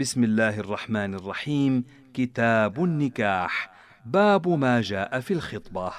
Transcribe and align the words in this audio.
بسم 0.00 0.24
الله 0.24 0.60
الرحمن 0.60 1.14
الرحيم. 1.14 1.84
كتاب 2.14 2.84
النكاح. 2.84 3.70
باب 4.06 4.48
ما 4.48 4.80
جاء 4.80 5.20
في 5.20 5.34
الخطبة. 5.34 5.92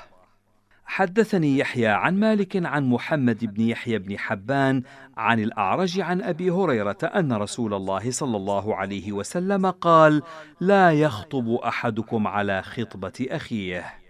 حدثني 0.85 1.57
يحيى 1.57 1.87
عن 1.87 2.19
مالك 2.19 2.65
عن 2.65 2.89
محمد 2.89 3.45
بن 3.45 3.61
يحيى 3.61 3.99
بن 3.99 4.17
حبان 4.17 4.83
عن 5.17 5.39
الأعرج 5.39 5.99
عن 5.99 6.21
أبي 6.21 6.49
هريرة 6.49 6.97
أن 7.03 7.33
رسول 7.33 7.73
الله 7.73 8.11
صلى 8.11 8.37
الله 8.37 8.75
عليه 8.75 9.11
وسلم 9.11 9.69
قال 9.69 10.21
لا 10.59 10.91
يخطب 10.91 11.53
أحدكم 11.53 12.27
على 12.27 12.61
خطبة 12.61 13.27
أخيه. 13.29 14.00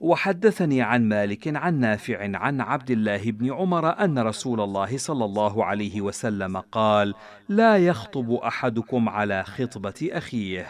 وحدثني 0.00 0.82
عن 0.82 1.08
مالك 1.08 1.56
عن 1.56 1.80
نافع 1.80 2.36
عن 2.38 2.60
عبد 2.60 2.90
الله 2.90 3.30
بن 3.30 3.52
عمر 3.52 4.04
أن 4.04 4.18
رسول 4.18 4.60
الله 4.60 4.98
صلى 4.98 5.24
الله 5.24 5.64
عليه 5.64 6.00
وسلم 6.00 6.56
قال 6.56 7.14
لا 7.48 7.76
يخطب 7.76 8.32
أحدكم 8.32 9.08
على 9.08 9.42
خطبة 9.44 10.08
أخيه. 10.12 10.66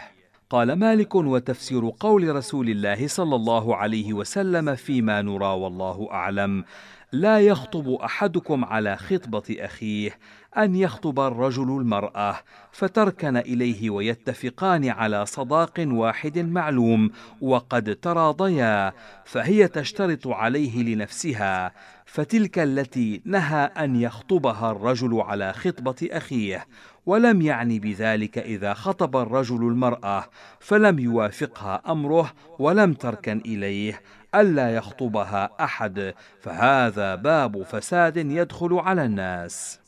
قال 0.49 0.73
مالك 0.73 1.15
وتفسير 1.15 1.91
قول 1.99 2.35
رسول 2.35 2.69
الله 2.69 3.07
صلى 3.07 3.35
الله 3.35 3.75
عليه 3.75 4.13
وسلم 4.13 4.75
فيما 4.75 5.21
نرى 5.21 5.45
والله 5.45 6.07
أعلم 6.11 6.63
لا 7.11 7.39
يخطب 7.39 7.89
أحدكم 7.89 8.65
على 8.65 8.97
خطبة 8.97 9.55
أخيه 9.59 10.11
أن 10.57 10.75
يخطب 10.75 11.19
الرجل 11.19 11.63
المرأة 11.63 12.39
فتركن 12.71 13.37
إليه 13.37 13.89
ويتفقان 13.89 14.89
على 14.89 15.25
صداق 15.25 15.73
واحد 15.87 16.39
معلوم 16.39 17.11
وقد 17.41 17.95
تراضيا 18.01 18.93
فهي 19.25 19.67
تشترط 19.67 20.27
عليه 20.27 20.83
لنفسها 20.83 21.71
فتلك 22.05 22.59
التي 22.59 23.21
نهى 23.25 23.65
أن 23.65 23.95
يخطبها 23.95 24.71
الرجل 24.71 25.21
على 25.21 25.53
خطبة 25.53 26.09
أخيه 26.11 26.67
ولم 27.05 27.41
يعني 27.41 27.79
بذلك 27.79 28.37
إذا 28.37 28.73
خطب 28.73 29.17
الرجل 29.17 29.55
المرأة 29.55 30.25
فلم 30.59 30.99
يوافقها 30.99 31.81
أمره 31.87 32.31
ولم 32.59 32.93
تركن 32.93 33.41
إليه 33.45 34.01
ألا 34.35 34.75
يخطبها 34.75 35.49
أحد 35.59 36.13
فهذا 36.41 37.15
باب 37.15 37.63
فساد 37.63 38.17
يدخل 38.17 38.73
على 38.73 39.05
الناس. 39.05 39.79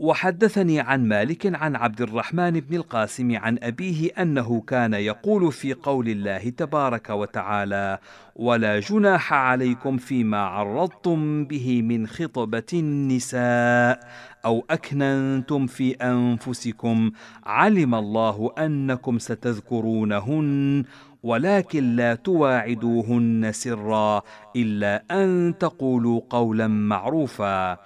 وحدثني 0.00 0.80
عن 0.80 1.08
مالك 1.08 1.54
عن 1.54 1.76
عبد 1.76 2.00
الرحمن 2.00 2.60
بن 2.60 2.76
القاسم 2.76 3.36
عن 3.36 3.58
أبيه 3.62 4.10
أنه 4.18 4.60
كان 4.60 4.94
يقول 4.94 5.52
في 5.52 5.72
قول 5.72 6.08
الله 6.08 6.48
تبارك 6.48 7.10
وتعالى 7.10 7.98
ولا 8.36 8.80
جناح 8.80 9.32
عليكم 9.32 9.96
فيما 9.96 10.38
عرضتم 10.38 11.44
به 11.44 11.82
من 11.82 12.06
خطبة 12.06 12.62
النساء 12.72 14.00
أو 14.44 14.64
أكننتم 14.70 15.66
في 15.66 15.92
أنفسكم 15.92 17.10
علم 17.46 17.94
الله 17.94 18.50
أنكم 18.58 19.18
ستذكرونهن 19.18 20.84
ولكن 21.22 21.96
لا 21.96 22.14
تواعدوهن 22.14 23.52
سرا 23.52 24.22
إلا 24.56 25.02
أن 25.10 25.54
تقولوا 25.58 26.20
قولا 26.30 26.68
معروفا 26.68 27.78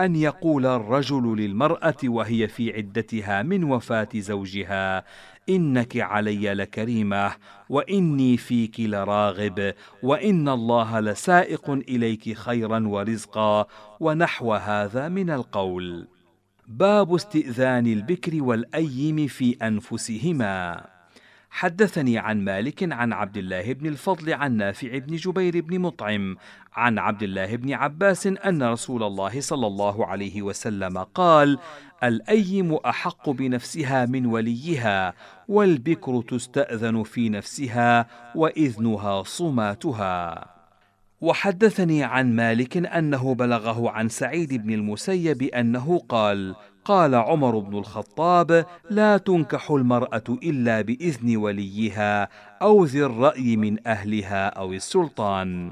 أن 0.00 0.16
يقول 0.16 0.66
الرجل 0.66 1.36
للمرأة 1.36 1.96
وهي 2.04 2.48
في 2.48 2.76
عدتها 2.76 3.42
من 3.42 3.64
وفاة 3.64 4.08
زوجها 4.14 5.04
إنك 5.48 5.96
علي 5.96 6.54
لكريمة 6.54 7.32
وإني 7.68 8.36
فيك 8.36 8.80
لراغب 8.80 9.74
وإن 10.02 10.48
الله 10.48 11.00
لسائق 11.00 11.70
إليك 11.70 12.32
خيرا 12.32 12.88
ورزقا 12.88 13.66
ونحو 14.00 14.54
هذا 14.54 15.08
من 15.08 15.30
القول. 15.30 16.08
باب 16.68 17.14
استئذان 17.14 17.86
البكر 17.86 18.42
والأيم 18.42 19.26
في 19.26 19.56
أنفسهما. 19.62 20.84
حدثني 21.50 22.18
عن 22.18 22.44
مالك 22.44 22.92
عن 22.92 23.12
عبد 23.12 23.36
الله 23.36 23.72
بن 23.72 23.86
الفضل 23.86 24.34
عن 24.34 24.56
نافع 24.56 24.98
بن 24.98 25.16
جبير 25.16 25.60
بن 25.60 25.78
مطعم 25.78 26.36
عن 26.74 26.98
عبد 26.98 27.22
الله 27.22 27.56
بن 27.56 27.72
عباس 27.72 28.26
أن 28.26 28.62
رسول 28.62 29.02
الله 29.02 29.40
صلى 29.40 29.66
الله 29.66 30.06
عليه 30.06 30.42
وسلم 30.42 30.98
قال 30.98 31.58
الأيم 32.04 32.74
أحق 32.74 33.30
بنفسها 33.30 34.06
من 34.06 34.26
وليها 34.26 35.14
والبكر 35.48 36.22
تستأذن 36.22 37.02
في 37.02 37.28
نفسها 37.28 38.06
وإذنها 38.34 39.22
صماتها. 39.22 40.46
وحدثني 41.20 42.04
عن 42.04 42.36
مالك 42.36 42.76
أنه 42.76 43.34
بلغه 43.34 43.90
عن 43.90 44.08
سعيد 44.08 44.54
بن 44.54 44.72
المسيب 44.72 45.42
أنه 45.42 45.98
قال 46.08 46.54
قال 46.88 47.14
عمر 47.14 47.58
بن 47.58 47.78
الخطاب 47.78 48.66
لا 48.90 49.16
تنكح 49.16 49.70
المرأة 49.70 50.22
إلا 50.28 50.80
بإذن 50.80 51.36
وليها 51.36 52.28
أو 52.62 52.84
ذي 52.84 53.04
الرأي 53.04 53.56
من 53.56 53.88
أهلها 53.88 54.46
أو 54.46 54.72
السلطان. 54.72 55.70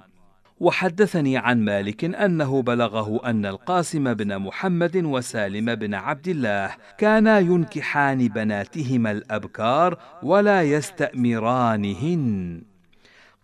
وحدثني 0.61 1.37
عن 1.37 1.61
مالك 1.61 2.05
أنه 2.05 2.63
بلغه 2.63 3.21
أن 3.25 3.47
القاسم 3.47 4.15
بن 4.15 4.39
محمد 4.39 4.97
وسالم 4.97 5.75
بن 5.75 5.95
عبد 5.95 6.29
الله 6.29 6.71
كانا 6.99 7.39
ينكحان 7.39 8.29
بناتهما 8.29 9.11
الأبكار 9.11 9.99
ولا 10.23 10.63
يستأمرانهن. 10.63 12.63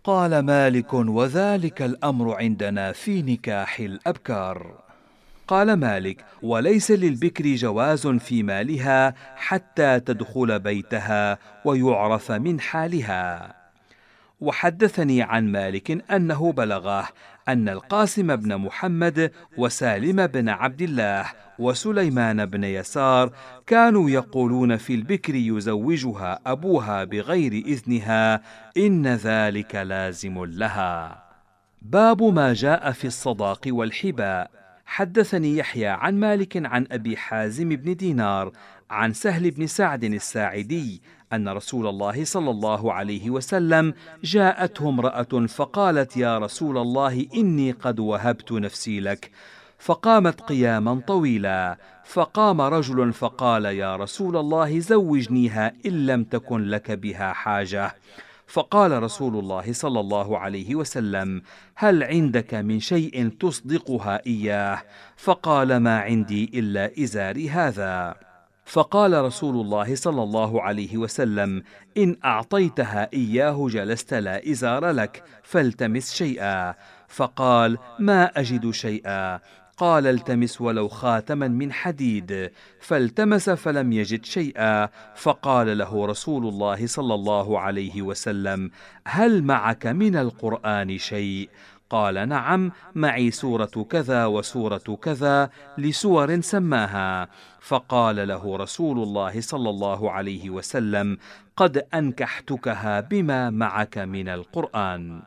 قال 0.03 0.39
مالك 0.39 0.93
وذلك 0.93 1.81
الأمر 1.81 2.35
عندنا 2.35 2.91
في 2.91 3.21
نكاح 3.21 3.79
الأبكار. 3.79 4.82
قال 5.47 5.73
مالك 5.73 6.25
وليس 6.41 6.91
للبكر 6.91 7.55
جواز 7.55 8.07
في 8.07 8.43
مالها 8.43 9.13
حتى 9.35 9.99
تدخل 9.99 10.59
بيتها 10.59 11.37
ويعرف 11.65 12.31
من 12.31 12.59
حالها. 12.59 13.55
وحدثني 14.41 15.21
عن 15.21 15.51
مالك 15.51 16.11
أنه 16.11 16.51
بلغه 16.51 17.07
أن 17.47 17.69
القاسم 17.69 18.35
بن 18.35 18.57
محمد 18.57 19.31
وسالم 19.57 20.27
بن 20.27 20.49
عبد 20.49 20.81
الله 20.81 21.25
وسليمان 21.59 22.45
بن 22.45 22.63
يسار 22.63 23.31
كانوا 23.67 24.09
يقولون 24.09 24.77
في 24.77 24.95
البكر 24.95 25.35
يزوجها 25.35 26.39
أبوها 26.45 27.03
بغير 27.03 27.51
إذنها 27.51 28.41
إن 28.77 29.07
ذلك 29.07 29.75
لازم 29.75 30.45
لها. 30.45 31.23
باب 31.81 32.23
ما 32.23 32.53
جاء 32.53 32.91
في 32.91 33.07
الصداق 33.07 33.61
والحباء. 33.67 34.62
حدثني 34.85 35.57
يحيى 35.57 35.87
عن 35.87 36.19
مالك 36.19 36.65
عن 36.65 36.87
أبي 36.91 37.17
حازم 37.17 37.69
بن 37.69 37.95
دينار 37.95 38.51
عن 38.89 39.13
سهل 39.13 39.51
بن 39.51 39.67
سعد 39.67 40.03
الساعدي 40.03 41.01
أن 41.33 41.49
رسول 41.49 41.87
الله 41.87 42.25
صلى 42.25 42.49
الله 42.49 42.93
عليه 42.93 43.29
وسلم 43.29 43.93
جاءته 44.23 44.89
امرأة 44.89 45.47
فقالت 45.47 46.17
يا 46.17 46.37
رسول 46.37 46.77
الله 46.77 47.27
إني 47.35 47.71
قد 47.71 47.99
وهبت 47.99 48.51
نفسي 48.51 48.99
لك. 48.99 49.31
فقامت 49.79 50.41
قياما 50.41 51.01
طويلا 51.07 51.77
فقام 52.05 52.61
رجل 52.61 53.13
فقال 53.13 53.65
يا 53.65 53.95
رسول 53.95 54.37
الله 54.37 54.79
زوجنيها 54.79 55.73
إن 55.85 56.05
لم 56.05 56.23
تكن 56.23 56.63
لك 56.63 56.91
بها 56.91 57.33
حاجة. 57.33 57.95
فقال 58.53 59.03
رسول 59.03 59.35
الله 59.35 59.73
صلى 59.73 59.99
الله 59.99 60.37
عليه 60.37 60.75
وسلم 60.75 61.41
هل 61.75 62.03
عندك 62.03 62.53
من 62.53 62.79
شيء 62.79 63.29
تصدقها 63.29 64.21
إياه؟ 64.27 64.81
فقال 65.17 65.77
ما 65.77 65.99
عندي 65.99 66.51
إلا 66.53 66.91
إزاري 67.03 67.49
هذا. 67.49 68.15
فقال 68.65 69.13
رسول 69.13 69.55
الله 69.55 69.95
صلى 69.95 70.23
الله 70.23 70.61
عليه 70.61 70.97
وسلم 70.97 71.63
إن 71.97 72.15
أعطيتها 72.25 73.09
إياه 73.13 73.67
جلست 73.69 74.13
لا 74.13 74.51
إزار 74.51 74.89
لك 74.89 75.23
فالتمس 75.43 76.13
شيئا. 76.13 76.75
فقال 77.07 77.77
ما 77.99 78.25
أجد 78.25 78.71
شيئا. 78.71 79.39
قال 79.77 80.07
التمس 80.07 80.61
ولو 80.61 80.87
خاتما 80.87 81.47
من 81.47 81.71
حديد 81.71 82.51
فالتمس 82.79 83.49
فلم 83.49 83.93
يجد 83.93 84.25
شيئا 84.25 84.89
فقال 85.15 85.77
له 85.77 86.05
رسول 86.05 86.47
الله 86.47 86.87
صلى 86.87 87.13
الله 87.13 87.59
عليه 87.59 88.01
وسلم 88.01 88.71
هل 89.07 89.43
معك 89.43 89.87
من 89.87 90.15
القرآن 90.15 90.97
شيء؟ 90.97 91.49
قال 91.89 92.29
نعم 92.29 92.71
معي 92.95 93.31
سورة 93.31 93.85
كذا 93.89 94.25
وسورة 94.25 94.97
كذا 95.01 95.49
لسور 95.77 96.41
سماها. 96.41 97.29
فقال 97.59 98.27
له 98.27 98.57
رسول 98.57 99.03
الله 99.03 99.41
صلى 99.41 99.69
الله 99.69 100.11
عليه 100.11 100.49
وسلم 100.49 101.17
قد 101.57 101.77
أنكحتكها 101.93 102.99
بما 102.99 103.49
معك 103.49 103.97
من 103.97 104.29
القرآن. 104.29 105.21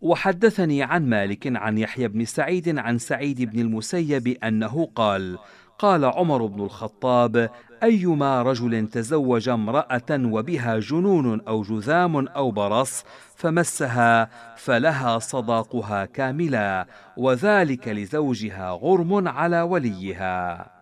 وحدثني 0.00 0.82
عن 0.82 1.08
مالك 1.08 1.56
عن 1.56 1.78
يحيى 1.78 2.08
بن 2.08 2.24
سعيد 2.24 2.78
عن 2.78 2.98
سعيد 2.98 3.42
بن 3.42 3.60
المسيب 3.60 4.28
أنه 4.28 4.88
قال 4.94 5.38
قال 5.78 6.04
عمر 6.04 6.46
بن 6.46 6.60
الخطاب 6.60 7.50
أيما 7.82 8.42
رجل 8.42 8.88
تزوج 8.88 9.48
امرأة 9.48 10.10
وبها 10.10 10.78
جنون 10.78 11.40
أو 11.40 11.62
جذام 11.62 12.28
أو 12.28 12.50
برص 12.50 13.04
فمسها 13.36 14.30
فلها 14.56 15.18
صداقها 15.18 16.04
كاملا 16.04 16.86
وذلك 17.16 17.88
لزوجها 17.88 18.70
غرم 18.70 19.28
على 19.28 19.62
وليها. 19.62 20.77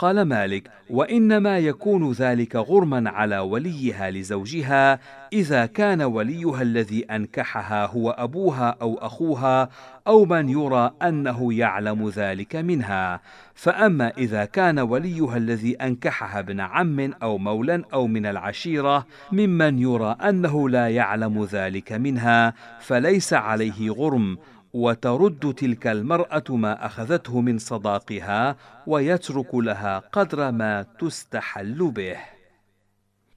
قال 0.00 0.22
مالك 0.22 0.70
وإنما 0.90 1.58
يكون 1.58 2.12
ذلك 2.12 2.56
غرما 2.56 3.10
على 3.10 3.38
وليها 3.38 4.10
لزوجها 4.10 4.98
إذا 5.32 5.66
كان 5.66 6.02
وليها 6.02 6.62
الذي 6.62 7.04
أنكحها 7.04 7.86
هو 7.86 8.10
أبوها 8.10 8.76
أو 8.82 8.98
أخوها 8.98 9.68
أو 10.06 10.24
من 10.24 10.48
يرى 10.48 10.90
أنه 11.02 11.54
يعلم 11.54 12.08
ذلك 12.08 12.56
منها. 12.56 13.20
فأما 13.54 14.12
إذا 14.18 14.44
كان 14.44 14.78
وليها 14.78 15.36
الذي 15.36 15.74
أنكحها 15.74 16.38
ابن 16.38 16.60
عم 16.60 17.12
أو 17.22 17.38
مولا 17.38 17.82
أو 17.92 18.06
من 18.06 18.26
العشيرة 18.26 19.06
ممن 19.32 19.78
يرى 19.78 20.16
أنه 20.28 20.68
لا 20.68 20.88
يعلم 20.88 21.44
ذلك 21.44 21.92
منها 21.92 22.54
فليس 22.80 23.32
عليه 23.32 23.90
غرم. 23.90 24.38
وترد 24.72 25.54
تلك 25.54 25.86
المرأة 25.86 26.44
ما 26.50 26.86
أخذته 26.86 27.40
من 27.40 27.58
صداقها 27.58 28.56
ويترك 28.86 29.54
لها 29.54 29.98
قدر 29.98 30.50
ما 30.50 30.82
تستحل 30.82 31.90
به. 31.90 32.16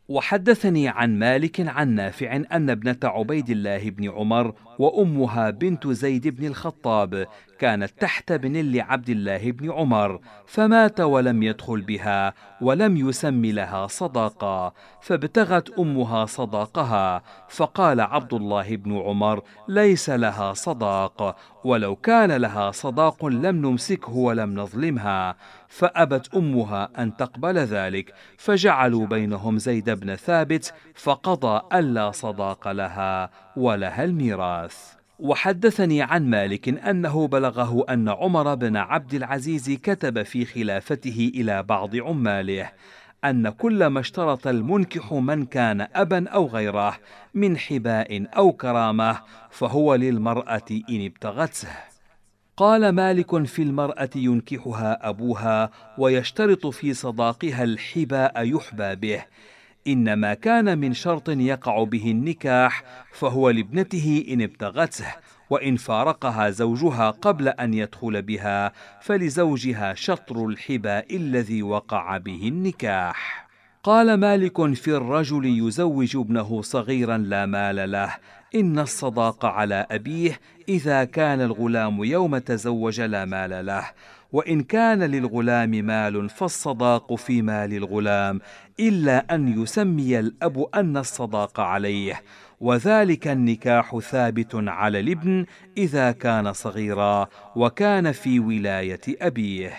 وحدثني 0.09 0.88
عن 0.88 1.19
مالك 1.19 1.68
عن 1.68 1.89
نافع 1.89 2.35
أن 2.35 2.69
ابنة 2.69 2.97
عبيد 3.03 3.50
الله 3.50 3.89
بن 3.89 4.09
عمر 4.09 4.53
وأمها 4.80 5.50
بنت 5.50 5.88
زيد 5.88 6.27
بن 6.27 6.45
الخطاب 6.47 7.27
كانت 7.63 7.92
تحت 8.00 8.31
ابن 8.31 8.71
لعبد 8.71 9.10
الله 9.10 9.51
بن 9.51 9.71
عمر 9.71 10.19
فمات 10.45 11.00
ولم 11.01 11.44
يدخل 11.44 11.81
بها 11.81 12.33
ولم 12.62 12.98
يسم 12.98 13.45
لها 13.45 13.88
صداقا 13.88 14.74
فابتغت 15.01 15.80
أمها 15.80 16.25
صداقها 16.25 17.24
فقال 17.50 18.01
عبد 18.01 18.33
الله 18.33 18.75
بن 18.75 18.98
عمر 18.98 19.42
ليس 19.68 20.10
لها 20.10 20.54
صداق 20.54 21.36
ولو 21.63 21.95
كان 21.95 22.31
لها 22.31 22.71
صداق 22.71 23.25
لم 23.25 23.56
نمسكه 23.56 24.13
ولم 24.13 24.59
نظلمها 24.59 25.36
فأبت 25.68 26.36
أمها 26.36 26.89
أن 27.00 27.18
تقبل 27.18 27.57
ذلك 27.57 28.13
فجعلوا 28.38 29.07
بينهم 29.07 29.57
زيد 29.57 29.89
بن 29.89 30.16
ثابت 30.16 30.74
فقضى 30.95 31.62
ألا 31.74 32.12
صداق 32.12 32.71
لها 32.71 33.30
ولها 33.57 34.04
الميراث. 34.04 35.02
وحدثني 35.23 36.01
عن 36.01 36.29
مالك 36.29 36.69
أنه 36.69 37.27
بلغه 37.27 37.85
أن 37.89 38.09
عمر 38.09 38.55
بن 38.55 38.77
عبد 38.77 39.13
العزيز 39.13 39.69
كتب 39.69 40.23
في 40.23 40.45
خلافته 40.45 41.31
إلى 41.35 41.63
بعض 41.63 41.95
عماله 41.95 42.71
أن 43.25 43.49
كل 43.49 43.85
ما 43.85 43.99
اشترط 43.99 44.47
المنكح 44.47 45.13
من 45.13 45.45
كان 45.45 45.87
أبا 45.95 46.29
أو 46.29 46.47
غيره 46.47 46.97
من 47.33 47.57
حباء 47.57 48.25
أو 48.37 48.51
كرامة 48.51 49.19
فهو 49.51 49.95
للمرأة 49.95 50.65
إن 50.89 51.05
ابتغته. 51.05 51.67
قال 52.57 52.89
مالك 52.89 53.45
في 53.45 53.61
المرأة 53.61 54.09
ينكحها 54.15 55.09
أبوها 55.09 55.69
ويشترط 55.97 56.67
في 56.67 56.93
صداقها 56.93 57.63
الحباء 57.63 58.43
يحبى 58.55 58.95
به 58.95 59.25
إنما 59.88 60.33
كان 60.33 60.77
من 60.77 60.94
شرط 60.94 61.30
يقع 61.30 61.83
به 61.83 62.12
النكاح 62.12 62.83
فهو 63.13 63.50
لابنته 63.50 64.25
إن 64.30 64.41
ابتغته 64.41 65.15
وإن 65.50 65.75
فارقها 65.75 66.50
زوجها 66.50 67.09
قبل 67.09 67.47
أن 67.47 67.74
يدخل 67.74 68.21
بها 68.21 68.74
فلزوجها 69.01 69.94
شطر 69.94 70.45
الحباء 70.45 71.15
الذي 71.15 71.63
وقع 71.63 72.18
به 72.18 72.47
النكاح. 72.47 73.47
قال 73.83 74.13
مالك 74.13 74.74
في 74.74 74.91
الرجل 74.91 75.45
يزوج 75.45 76.18
ابنه 76.18 76.62
صغيرا 76.62 77.18
لا 77.18 77.45
مال 77.45 77.91
له 77.91 78.15
إن 78.56 78.80
الصداق 78.80 79.45
على 79.45 79.85
أبيه 79.91 80.39
إذا 80.69 81.03
كان 81.03 81.41
الغلام 81.41 82.03
يوم 82.03 82.38
تزوج 82.38 83.01
لا 83.01 83.25
مال 83.25 83.65
له. 83.65 83.85
وإن 84.33 84.63
كان 84.63 85.03
للغلام 85.03 85.69
مال 85.69 86.30
فالصداق 86.30 87.15
في 87.15 87.41
مال 87.41 87.74
الغلام 87.74 88.39
إلا 88.80 89.35
أن 89.35 89.62
يسمي 89.62 90.19
الأب 90.19 90.65
أن 90.75 90.97
الصداق 90.97 91.59
عليه. 91.59 92.21
وذلك 92.59 93.27
النكاح 93.27 94.00
ثابت 94.00 94.56
على 94.56 95.00
الابن 95.00 95.45
إذا 95.77 96.12
كان 96.12 96.53
صغيرا 96.53 97.27
وكان 97.56 98.12
في 98.12 98.39
ولاية 98.39 99.01
أبيه. 99.07 99.74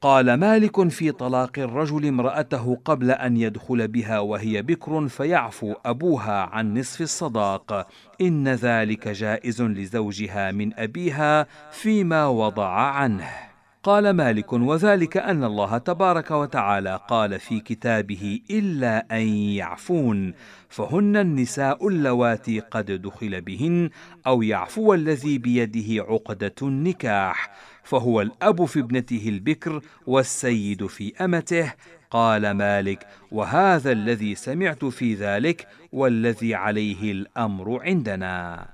قال 0.00 0.34
مالك 0.34 0.88
في 0.88 1.12
طلاق 1.12 1.58
الرجل 1.58 2.06
امرأته 2.06 2.78
قبل 2.84 3.10
أن 3.10 3.36
يدخل 3.36 3.88
بها 3.88 4.18
وهي 4.18 4.62
بكر 4.62 5.08
فيعفو 5.08 5.74
أبوها 5.84 6.42
عن 6.42 6.78
نصف 6.78 7.00
الصداق. 7.00 7.88
إن 8.20 8.48
ذلك 8.48 9.08
جائز 9.08 9.62
لزوجها 9.62 10.52
من 10.52 10.74
أبيها 10.74 11.46
فيما 11.70 12.26
وضع 12.26 12.68
عنه. 12.68 13.51
قال 13.82 14.10
مالك 14.10 14.52
وذلك 14.52 15.16
أن 15.16 15.44
الله 15.44 15.78
تبارك 15.78 16.30
وتعالى 16.30 17.00
قال 17.08 17.40
في 17.40 17.60
كتابه 17.60 18.40
إلا 18.50 19.06
أن 19.18 19.26
يعفون 19.28 20.34
فهن 20.68 21.16
النساء 21.16 21.88
اللواتي 21.88 22.60
قد 22.60 23.02
دخل 23.02 23.40
بهن 23.40 23.90
أو 24.26 24.42
يعفو 24.42 24.94
الذي 24.94 25.38
بيده 25.38 26.04
عقدة 26.04 26.54
النكاح 26.62 27.50
فهو 27.82 28.20
الأب 28.20 28.64
في 28.64 28.80
ابنته 28.80 29.28
البكر 29.28 29.80
والسيد 30.06 30.86
في 30.86 31.24
أمته 31.24 31.72
قال 32.10 32.50
مالك 32.50 33.06
وهذا 33.32 33.92
الذي 33.92 34.34
سمعت 34.34 34.84
في 34.84 35.14
ذلك 35.14 35.68
والذي 35.92 36.54
عليه 36.54 37.12
الأمر 37.12 37.82
عندنا. 37.82 38.66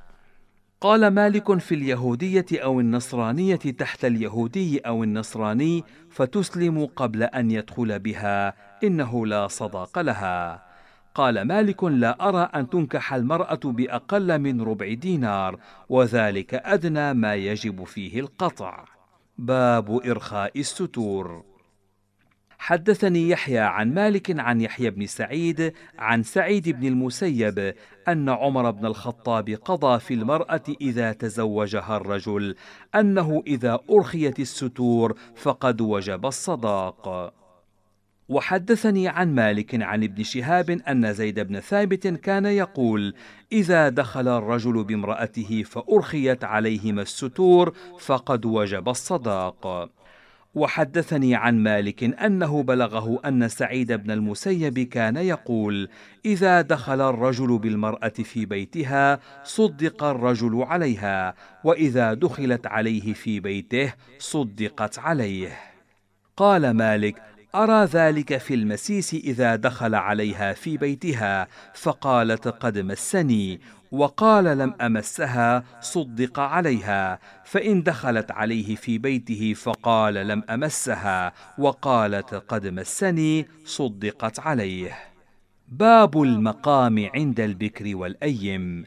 قال 0.80 1.06
مالك 1.06 1.58
في 1.58 1.74
اليهودية 1.74 2.46
أو 2.52 2.80
النصرانية 2.80 3.56
تحت 3.56 4.04
اليهودي 4.04 4.78
أو 4.78 5.04
النصراني 5.04 5.84
فتسلم 6.10 6.86
قبل 6.96 7.22
أن 7.22 7.50
يدخل 7.50 7.98
بها 7.98 8.54
إنه 8.84 9.26
لا 9.26 9.48
صداق 9.48 9.98
لها. 9.98 10.62
قال 11.14 11.42
مالك 11.42 11.84
لا 11.84 12.28
أرى 12.28 12.50
أن 12.54 12.70
تنكح 12.70 13.14
المرأة 13.14 13.60
بأقل 13.64 14.38
من 14.38 14.62
ربع 14.62 14.92
دينار 14.92 15.58
وذلك 15.88 16.54
أدنى 16.54 17.14
ما 17.14 17.34
يجب 17.34 17.84
فيه 17.84 18.20
القطع. 18.20 18.84
باب 19.38 20.00
إرخاء 20.06 20.60
الستور 20.60 21.44
حدثني 22.58 23.28
يحيى 23.28 23.58
عن 23.58 23.94
مالك 23.94 24.40
عن 24.40 24.60
يحيى 24.60 24.90
بن 24.90 25.06
سعيد 25.06 25.72
عن 25.98 26.22
سعيد 26.22 26.68
بن 26.68 26.86
المسيب 26.86 27.74
أن 28.08 28.28
عمر 28.28 28.70
بن 28.70 28.86
الخطاب 28.86 29.50
قضى 29.50 30.00
في 30.00 30.14
المرأة 30.14 30.62
إذا 30.80 31.12
تزوجها 31.12 31.96
الرجل 31.96 32.54
أنه 32.94 33.42
إذا 33.46 33.80
أرخيت 33.90 34.40
الستور 34.40 35.18
فقد 35.36 35.80
وجب 35.80 36.26
الصداق. 36.26 37.34
وحدثني 38.28 39.08
عن 39.08 39.34
مالك 39.34 39.82
عن 39.82 40.04
ابن 40.04 40.22
شهاب 40.22 40.70
أن 40.70 41.12
زيد 41.12 41.40
بن 41.40 41.60
ثابت 41.60 42.06
كان 42.06 42.46
يقول 42.46 43.14
إذا 43.52 43.88
دخل 43.88 44.28
الرجل 44.28 44.84
بامرأته 44.84 45.62
فأرخيت 45.62 46.44
عليهما 46.44 47.02
الستور 47.02 47.74
فقد 47.98 48.46
وجب 48.46 48.88
الصداق. 48.88 49.90
وحدثني 50.54 51.34
عن 51.34 51.58
مالك 51.62 52.04
أنه 52.04 52.62
بلغه 52.62 53.20
أن 53.24 53.48
سعيد 53.48 53.92
بن 53.92 54.10
المسيب 54.10 54.78
كان 54.78 55.16
يقول 55.16 55.88
إذا 56.24 56.60
دخل 56.60 57.00
الرجل 57.00 57.58
بالمرأة 57.58 58.08
في 58.08 58.46
بيتها 58.46 59.20
صدق 59.44 60.04
الرجل 60.04 60.62
عليها 60.62 61.34
وإذا 61.64 62.14
دخلت 62.14 62.66
عليه 62.66 63.12
في 63.12 63.40
بيته 63.40 63.94
صدقت 64.18 64.98
عليه. 64.98 65.58
قال 66.36 66.70
مالك 66.70 67.22
أرى 67.54 67.84
ذلك 67.84 68.36
في 68.36 68.54
المسيس 68.54 69.14
إذا 69.14 69.56
دخل 69.56 69.94
عليها 69.94 70.52
في 70.52 70.76
بيتها 70.76 71.48
فقالت 71.74 72.48
قد 72.48 72.78
مسني 72.78 73.60
وقال 73.92 74.44
لم 74.44 74.74
أمسها 74.80 75.64
صدق 75.80 76.40
عليها 76.40 77.18
فإن 77.44 77.82
دخلت 77.82 78.30
عليه 78.30 78.76
في 78.76 78.98
بيته 78.98 79.54
فقال 79.54 80.14
لم 80.14 80.42
أمسها 80.50 81.32
وقالت 81.58 82.34
قد 82.34 82.66
مسني 82.66 83.46
صدقت 83.64 84.40
عليه. 84.40 84.98
باب 85.68 86.22
المقام 86.22 87.08
عند 87.14 87.40
البكر 87.40 87.96
والأيم. 87.96 88.84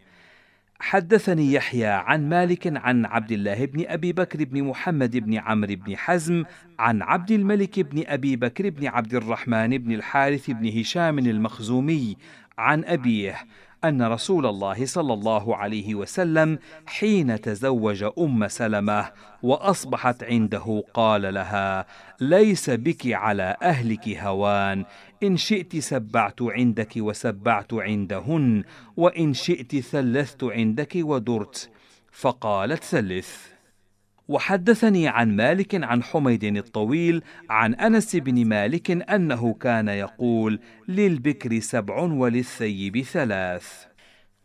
حدثني 0.80 1.54
يحيى 1.54 1.86
عن 1.86 2.30
مالك 2.30 2.78
عن 2.78 3.06
عبد 3.06 3.32
الله 3.32 3.66
بن 3.66 3.86
أبي 3.88 4.14
بكر 4.14 4.44
بن 4.44 4.64
محمد 4.64 5.18
بن 5.18 5.38
عمرو 5.38 5.76
بن 5.76 5.98
حزم 5.98 6.44
عن 6.80 7.02
عبد 7.02 7.32
الملك 7.32 7.80
بن 7.80 8.04
أبي 8.08 8.36
بكر 8.36 8.70
بن 8.70 8.88
عبد 8.88 9.14
الرحمن 9.14 9.78
بن 9.78 9.92
الحارث 9.92 10.50
بن 10.50 10.80
هشام 10.80 11.20
المخزومي 11.20 12.18
عن 12.58 12.86
أبيه 12.86 13.38
أن 13.84 14.02
رسول 14.02 14.46
الله 14.46 14.86
صلى 14.86 15.14
الله 15.14 15.56
عليه 15.56 15.96
وسلم 15.96 16.60
حين 16.86 17.42
تزوج 17.42 18.06
أم 18.20 18.48
سلمة 18.48 19.12
وأصبحت 19.44 20.24
عنده 20.24 20.84
قال 20.94 21.34
لها 21.34 21.86
ليس 22.20 22.70
بك 22.70 23.08
على 23.08 23.58
أهلك 23.62 24.10
هوان 24.10 24.86
إن 25.24 25.38
شئت 25.38 25.78
سبعت 25.78 26.42
عندك 26.42 26.94
وسبعت 26.98 27.74
عندهن 27.74 28.64
وإن 28.98 29.34
شئت 29.34 29.76
ثلثت 29.76 30.44
عندك 30.44 30.94
ودرت. 30.96 31.70
فقالت 32.12 32.84
ثلث. 32.84 33.51
وحدثني 34.32 35.08
عن 35.08 35.36
مالك 35.36 35.84
عن 35.84 36.04
حميد 36.04 36.44
الطويل 36.44 37.24
عن 37.50 37.74
أنس 37.74 38.16
بن 38.16 38.46
مالك 38.46 38.92
أنه 38.92 39.54
كان 39.54 39.88
يقول 39.88 40.60
للبكر 40.88 41.60
سبع 41.60 42.02
وللثيب 42.02 43.02
ثلاث. 43.02 43.68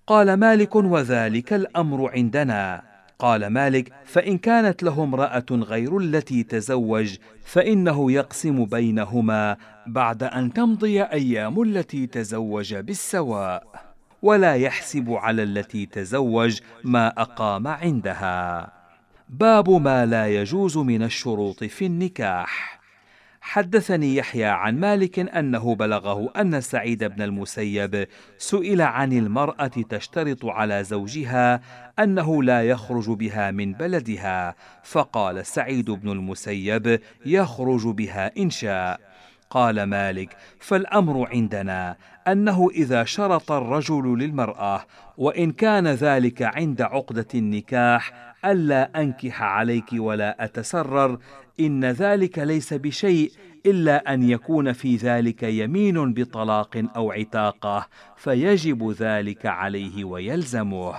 قال 0.07 0.35
مالك 0.35 0.77
وذلك 0.77 1.53
الأمر 1.53 2.11
عندنا. 2.11 2.83
قال 3.19 3.47
مالك 3.47 3.93
فإن 4.05 4.39
كانت 4.39 4.83
له 4.83 5.03
امرأة 5.03 5.47
غير 5.51 5.99
التي 5.99 6.43
تزوج 6.43 7.17
فإنه 7.45 8.13
يقسم 8.13 8.65
بينهما 8.65 9.57
بعد 9.87 10.23
أن 10.23 10.53
تمضي 10.53 11.03
أيام 11.03 11.63
التي 11.63 12.07
تزوج 12.07 12.75
بالسواء 12.75 13.63
ولا 14.23 14.55
يحسب 14.55 15.11
على 15.11 15.43
التي 15.43 15.87
تزوج 15.87 16.61
ما 16.85 17.09
أقام 17.09 17.67
عندها. 17.67 18.76
باب 19.29 19.71
ما 19.71 20.07
لا 20.07 20.27
يجوز 20.29 20.79
من 20.79 21.03
الشروط 21.03 21.65
في 21.65 21.87
النكاح. 21.87 22.81
حدثني 23.41 24.17
يحيى 24.17 24.45
عن 24.45 24.81
مالك 24.81 25.19
أنه 25.19 25.75
بلغه 25.75 26.33
أن 26.41 26.61
سعيد 26.61 27.05
بن 27.05 27.23
المسيب 27.23 28.07
سئل 28.39 28.83
عن 28.83 29.13
المرأة 29.13 29.67
تشترط 29.67 30.45
على 30.45 30.85
زوجها 30.85 31.61
أنه 31.99 32.43
لا 32.43 32.63
يخرج 32.63 33.11
بها 33.11 33.51
من 33.51 33.73
بلدها 33.73 34.55
فقال 34.85 35.47
سعيد 35.47 35.91
بن 35.91 36.11
المسيب 36.11 37.01
يخرج 37.27 37.87
بها 37.87 38.33
إن 38.39 38.51
شاء. 38.51 39.01
قال 39.51 39.83
مالك 39.83 40.37
فالأمر 40.61 41.29
عندنا 41.31 41.97
أنه 42.29 42.69
إذا 42.71 43.05
شرط 43.05 43.53
الرجل 43.53 44.19
للمرأة 44.19 44.87
وإن 45.17 45.53
كان 45.53 45.87
ذلك 45.87 46.43
عند 46.43 46.83
عقدة 46.83 47.27
النكاح 47.35 48.35
ألا 48.47 49.01
أنكح 49.03 49.43
عليك 49.43 49.93
ولا 49.93 50.45
أتسرر 50.45 51.19
إن 51.61 51.85
ذلك 51.85 52.39
ليس 52.39 52.75
بشيء 52.75 53.33
إلا 53.67 54.15
أن 54.15 54.23
يكون 54.23 54.73
في 54.73 54.97
ذلك 54.97 55.43
يمين 55.43 56.15
بطلاق 56.15 56.85
أو 56.97 57.13
عتاقة 57.13 57.89
فيجب 58.17 58.91
ذلك 58.91 59.47
عليه 59.47 60.05
ويلزمه. 60.05 60.95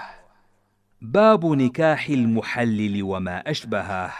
باب 1.02 1.46
نكاح 1.46 2.10
المحلل 2.10 3.04
وما 3.04 3.52
أشبهه. 3.52 4.14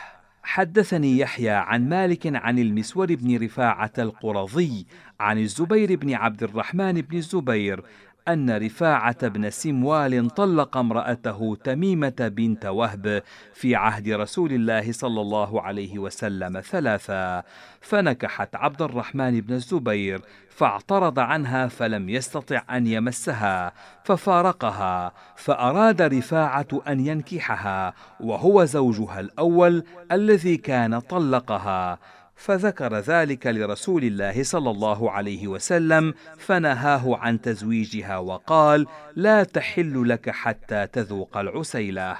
حدثني 0.44 1.18
يحيى 1.18 1.50
عن 1.50 1.90
مالك 1.90 2.36
عن 2.36 2.60
المسور 2.60 3.16
بن 3.16 3.44
رفاعة 3.44 3.92
القرظي 4.00 4.86
عن 5.20 5.38
الزبير 5.38 5.96
بن 5.96 6.14
عبد 6.14 6.44
الرحمن 6.44 7.02
بن 7.02 7.18
الزبير 7.18 7.84
أن 8.28 8.58
رفاعة 8.58 9.28
بن 9.28 9.50
سموال 9.50 10.30
طلق 10.30 10.78
امرأته 10.78 11.58
تميمة 11.64 12.16
بنت 12.20 12.66
وهب 12.66 13.24
في 13.54 13.76
عهد 13.76 14.10
رسول 14.10 14.54
الله 14.54 14.92
صلى 14.92 15.22
الله 15.22 15.62
عليه 15.62 16.00
وسلم 16.00 16.62
ثلاثا 16.62 17.44
فنكحت 17.82 18.56
عبد 18.56 18.82
الرحمن 18.82 19.42
بن 19.42 19.54
الزبير 19.54 20.22
فاعترض 20.50 21.20
عنها 21.20 21.68
فلم 21.68 22.10
يستطع 22.10 22.64
أن 22.70 22.88
يمسها 22.88 23.74
ففارقها 24.04 25.14
فأراد 25.36 26.02
رفاعة 26.02 26.68
أن 26.88 27.08
ينكحها 27.08 27.94
وهو 28.20 28.66
زوجها 28.66 29.20
الأول 29.20 29.84
الذي 30.12 30.58
كان 30.58 31.00
طلقها. 31.00 32.00
فذكر 32.38 33.00
ذلك 33.00 33.48
لرسول 33.48 34.04
الله 34.04 34.44
صلى 34.44 34.70
الله 34.70 35.12
عليه 35.12 35.48
وسلم 35.48 36.14
فنهاه 36.38 37.18
عن 37.18 37.42
تزويجها 37.42 38.18
وقال 38.18 38.88
لا 39.16 39.44
تحل 39.44 40.10
لك 40.10 40.30
حتى 40.30 40.88
تذوق 40.88 41.38
العسيلة. 41.38 42.18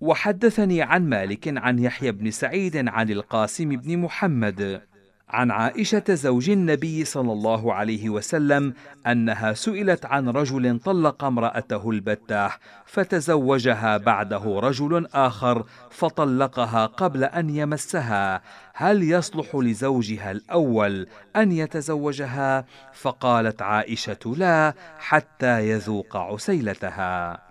وحدثني 0.00 0.82
عن 0.82 1.08
مالك 1.08 1.58
عن 1.58 1.78
يحيى 1.78 2.12
بن 2.12 2.30
سعيد 2.30 2.88
عن 2.88 3.10
القاسم 3.10 3.68
بن 3.68 3.98
محمد. 3.98 4.80
عن 5.28 5.50
عائشة 5.50 6.04
زوج 6.08 6.50
النبي 6.50 7.04
صلى 7.04 7.32
الله 7.32 7.74
عليه 7.74 8.10
وسلم 8.10 8.74
أنها 9.06 9.52
سئلت 9.52 10.06
عن 10.06 10.28
رجل 10.28 10.78
طلق 10.78 11.24
امرأته 11.24 11.90
البتاح 11.90 12.58
فتزوجها 12.86 13.96
بعده 13.96 14.60
رجل 14.62 15.06
آخر 15.14 15.64
فطلقها 15.90 16.86
قبل 16.86 17.24
أن 17.24 17.50
يمسها. 17.50 18.42
هل 18.74 19.02
يصلح 19.02 19.54
لزوجها 19.54 20.30
الأول 20.30 21.06
أن 21.36 21.52
يتزوجها؟ 21.52 22.64
فقالت 22.92 23.62
عائشة 23.62 24.34
لا 24.36 24.74
حتى 24.98 25.70
يذوق 25.70 26.16
عسيلتها. 26.16 27.43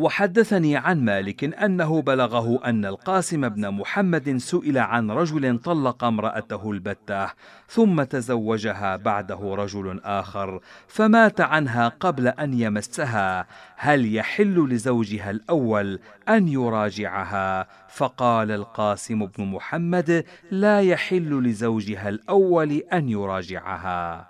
وحدثني 0.00 0.76
عن 0.76 1.04
مالك 1.04 1.44
أنه 1.44 2.02
بلغه 2.02 2.60
أن 2.64 2.84
القاسم 2.84 3.48
بن 3.48 3.70
محمد 3.70 4.36
سئل 4.36 4.78
عن 4.78 5.10
رجل 5.10 5.58
طلق 5.58 6.04
امرأته 6.04 6.70
البتة 6.70 7.26
ثم 7.68 8.02
تزوجها 8.02 8.96
بعده 8.96 9.54
رجل 9.54 10.00
آخر 10.04 10.60
فمات 10.88 11.40
عنها 11.40 11.88
قبل 11.88 12.28
أن 12.28 12.54
يمسها. 12.54 13.46
هل 13.76 14.14
يحل 14.14 14.68
لزوجها 14.68 15.30
الأول 15.30 15.98
أن 16.28 16.48
يراجعها؟ 16.48 17.66
فقال 17.88 18.50
القاسم 18.50 19.26
بن 19.26 19.44
محمد 19.44 20.24
لا 20.50 20.80
يحل 20.80 21.42
لزوجها 21.42 22.08
الأول 22.08 22.72
أن 22.92 23.08
يراجعها. 23.08 24.29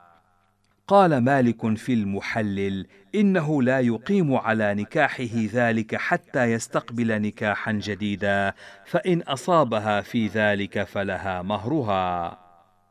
قال 0.90 1.18
مالك 1.18 1.76
في 1.76 1.92
المحلل 1.92 2.86
إنه 3.14 3.62
لا 3.62 3.80
يقيم 3.80 4.34
على 4.34 4.74
نكاحه 4.74 5.46
ذلك 5.52 5.96
حتى 5.96 6.44
يستقبل 6.44 7.22
نكاحا 7.22 7.72
جديدا 7.72 8.54
فإن 8.84 9.22
أصابها 9.22 10.00
في 10.00 10.26
ذلك 10.26 10.82
فلها 10.82 11.42
مهرها. 11.42 12.38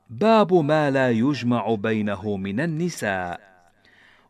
باب 0.10 0.54
ما 0.54 0.92
لا 0.92 1.12
يجمع 1.12 1.76
بينه 1.76 2.38
من 2.38 2.60
النساء. 2.60 3.49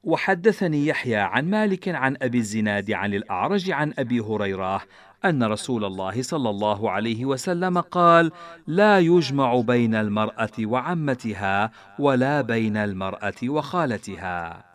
وحدثني 0.04 0.88
يحيى 0.88 1.16
عن 1.16 1.50
مالك 1.50 1.90
عن 1.90 2.18
أبي 2.22 2.38
الزناد 2.38 2.92
عن 2.92 3.14
الأعرج 3.14 3.72
عن 3.72 3.94
أبي 4.00 4.20
هريرة 4.20 4.82
أن 5.26 5.44
رسول 5.44 5.86
الله 5.86 6.22
صلى 6.22 6.50
الله 6.50 6.92
عليه 6.92 7.26
وسلم 7.26 7.80
قال 7.80 8.32
لا 8.68 9.00
يجمع 9.00 9.62
بين 9.62 9.96
المرأة 9.96 10.52
وعمتها 10.60 11.72
ولا 12.00 12.42
بين 12.42 12.78
المرأة 12.78 13.34
وخالتها. 13.44 14.69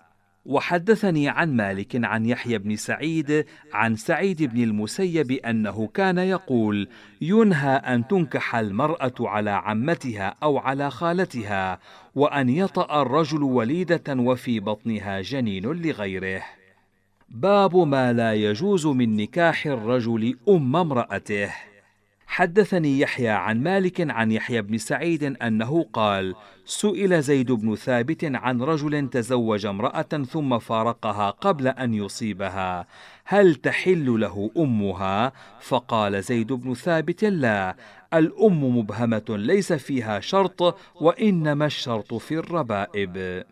وحدثني 0.44 1.28
عن 1.28 1.56
مالك 1.56 2.04
عن 2.04 2.26
يحيى 2.26 2.58
بن 2.58 2.76
سعيد 2.76 3.46
عن 3.72 3.96
سعيد 3.96 4.42
بن 4.42 4.62
المسيب 4.62 5.30
أنه 5.32 5.86
كان 5.94 6.18
يقول 6.18 6.88
ينهى 7.20 7.76
أن 7.76 8.06
تنكح 8.06 8.56
المرأة 8.56 9.14
على 9.20 9.50
عمتها 9.50 10.36
أو 10.42 10.58
على 10.58 10.90
خالتها 10.90 11.78
وأن 12.14 12.48
يطأ 12.48 13.02
الرجل 13.02 13.42
وليدة 13.42 14.14
وفي 14.14 14.60
بطنها 14.60 15.20
جنين 15.20 15.64
لغيره. 15.64 16.42
باب 17.28 17.76
ما 17.76 18.12
لا 18.12 18.34
يجوز 18.34 18.86
من 18.86 19.16
نكاح 19.16 19.66
الرجل 19.66 20.38
أم 20.48 20.76
امرأته. 20.76 21.50
حدثني 22.34 23.00
يحيى 23.00 23.28
عن 23.28 23.62
مالك 23.62 24.10
عن 24.10 24.32
يحيى 24.32 24.62
بن 24.62 24.78
سعيد 24.78 25.22
أنه 25.22 25.86
قال 25.92 26.34
سئل 26.64 27.22
زيد 27.22 27.52
بن 27.52 27.74
ثابت 27.74 28.24
عن 28.24 28.62
رجل 28.62 29.08
تزوج 29.08 29.66
امرأة 29.66 30.24
ثم 30.30 30.58
فارقها 30.58 31.30
قبل 31.30 31.68
أن 31.68 31.94
يصيبها 31.94 32.86
هل 33.24 33.54
تحل 33.54 34.20
له 34.20 34.50
أمها؟ 34.56 35.32
فقال 35.60 36.22
زيد 36.22 36.52
بن 36.52 36.74
ثابت 36.74 37.24
لا 37.24 37.76
الأم 38.14 38.78
مبهمة 38.78 39.24
ليس 39.28 39.72
فيها 39.72 40.20
شرط 40.20 40.78
وإنما 41.00 41.66
الشرط 41.66 42.14
في 42.14 42.34
الربائب. 42.34 43.44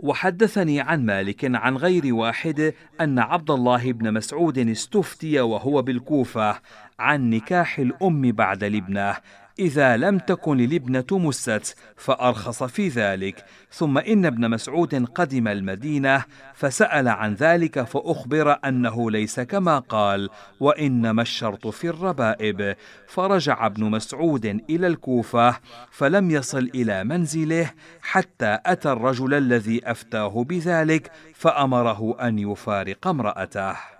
وحدثني 0.00 0.80
عن 0.80 1.06
مالك 1.06 1.54
عن 1.54 1.76
غير 1.76 2.14
واحد 2.14 2.74
أن 3.00 3.18
عبد 3.18 3.50
الله 3.50 3.92
بن 3.92 4.14
مسعود 4.14 4.58
استفتي 4.58 5.40
وهو 5.40 5.82
بالكوفة 5.82 6.60
عن 6.98 7.30
نكاح 7.30 7.78
الأم 7.78 8.32
بعد 8.32 8.64
الابنه 8.64 9.16
إذا 9.58 9.96
لم 9.96 10.18
تكن 10.18 10.60
الابنة 10.60 11.06
مست 11.10 11.76
فأرخص 11.96 12.62
في 12.62 12.88
ذلك. 12.88 13.44
ثم 13.70 13.98
إن 13.98 14.26
ابن 14.26 14.50
مسعود 14.50 15.04
قدم 15.04 15.48
المدينة 15.48 16.24
فسأل 16.54 17.08
عن 17.08 17.34
ذلك 17.34 17.82
فأخبر 17.82 18.58
أنه 18.64 19.10
ليس 19.10 19.40
كما 19.40 19.78
قال 19.78 20.30
وإنما 20.60 21.22
الشرط 21.22 21.66
في 21.66 21.88
الربائب. 21.88 22.76
فرجع 23.08 23.66
ابن 23.66 23.84
مسعود 23.84 24.46
إلى 24.70 24.86
الكوفة 24.86 25.58
فلم 25.90 26.30
يصل 26.30 26.70
إلى 26.74 27.04
منزله 27.04 27.70
حتى 28.02 28.58
أتى 28.66 28.92
الرجل 28.92 29.34
الذي 29.34 29.90
أفتاه 29.90 30.44
بذلك 30.44 31.10
فأمره 31.34 32.16
أن 32.20 32.38
يفارق 32.38 33.06
امرأته. 33.06 33.97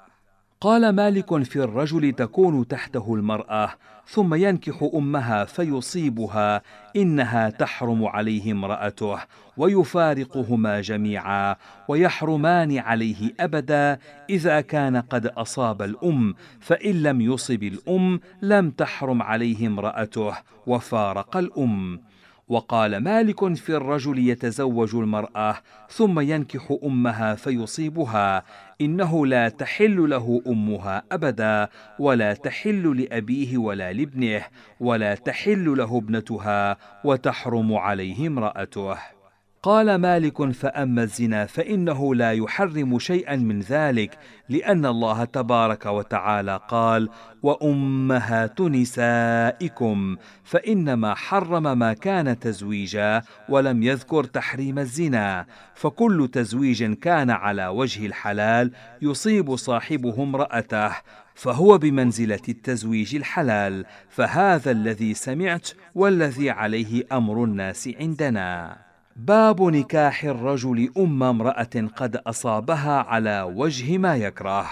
قال 0.60 0.88
مالك 0.88 1.42
في 1.42 1.56
الرجل 1.56 2.12
تكون 2.12 2.68
تحته 2.68 3.14
المرأة 3.14 3.70
ثم 4.06 4.34
ينكح 4.34 4.90
أمها 4.94 5.44
فيصيبها 5.44 6.62
إنها 6.96 7.50
تحرم 7.50 8.06
عليه 8.06 8.52
امرأته 8.52 9.18
ويفارقهما 9.56 10.80
جميعا 10.80 11.56
ويحرمان 11.88 12.78
عليه 12.78 13.34
أبدا 13.40 13.98
إذا 14.30 14.60
كان 14.60 14.96
قد 14.96 15.26
أصاب 15.26 15.82
الأم 15.82 16.34
فإن 16.60 17.02
لم 17.02 17.20
يصب 17.20 17.62
الأم 17.62 18.20
لم 18.42 18.70
تحرم 18.70 19.22
عليه 19.22 19.66
امرأته 19.66 20.34
وفارق 20.66 21.36
الأم. 21.36 22.00
وقال 22.49 22.97
مالك 22.97 23.55
في 23.55 23.76
الرجل 23.76 24.28
يتزوج 24.28 24.95
المرأة 24.95 25.57
ثم 25.88 26.21
ينكح 26.21 26.76
أمها 26.85 27.35
فيصيبها. 27.35 28.45
إنه 28.81 29.26
لا 29.26 29.49
تحل 29.49 30.11
له 30.11 30.43
أمها 30.47 31.02
أبدا 31.12 31.69
ولا 31.99 32.35
تحل 32.35 33.00
لأبيه 33.02 33.59
ولا 33.59 33.93
لابنه 33.93 34.45
ولا 34.81 35.14
تحل 35.14 35.76
له 35.76 35.99
ابنتها 35.99 36.76
وتحرم 37.05 37.75
عليه 37.75 38.26
امرأته. 38.26 39.17
قال 39.62 39.94
مالك 39.94 40.50
فأما 40.50 41.02
الزنا 41.02 41.46
فإنه 41.46 42.14
لا 42.14 42.32
يحرم 42.32 42.98
شيئا 42.98 43.36
من 43.36 43.60
ذلك 43.60 44.18
لأن 44.48 44.86
الله 44.86 45.24
تبارك 45.24 45.86
وتعالى 45.86 46.60
قال 46.68 47.08
وأمهات 47.42 48.60
نسائكم 48.60 50.16
فإنما 50.44 51.14
حرم 51.14 51.78
ما 51.78 51.92
كان 51.92 52.38
تزويجا 52.38 53.22
ولم 53.48 53.82
يذكر 53.82 54.24
تحريم 54.24 54.78
الزنا. 54.78 55.46
فكل 55.74 56.28
تزويج 56.32 56.92
كان 56.92 57.30
على 57.30 57.66
وجه 57.66 58.06
الحلال 58.06 58.72
يصيب 59.02 59.56
صاحبه 59.56 60.22
امرأته 60.22 60.92
فهو 61.34 61.78
بمنزلة 61.78 62.42
التزويج 62.48 63.16
الحلال. 63.16 63.84
فهذا 64.08 64.70
الذي 64.70 65.14
سمعت 65.14 65.68
والذي 65.94 66.50
عليه 66.50 67.04
أمر 67.12 67.44
الناس 67.44 67.90
عندنا. 68.00 68.88
باب 69.18 69.62
نكاح 69.62 70.25
الرجل 70.25 70.90
أم 70.98 71.22
امرأة 71.22 71.88
قد 71.96 72.16
أصابها 72.16 72.98
على 72.98 73.42
وجه 73.42 73.98
ما 73.98 74.16
يكره. 74.16 74.66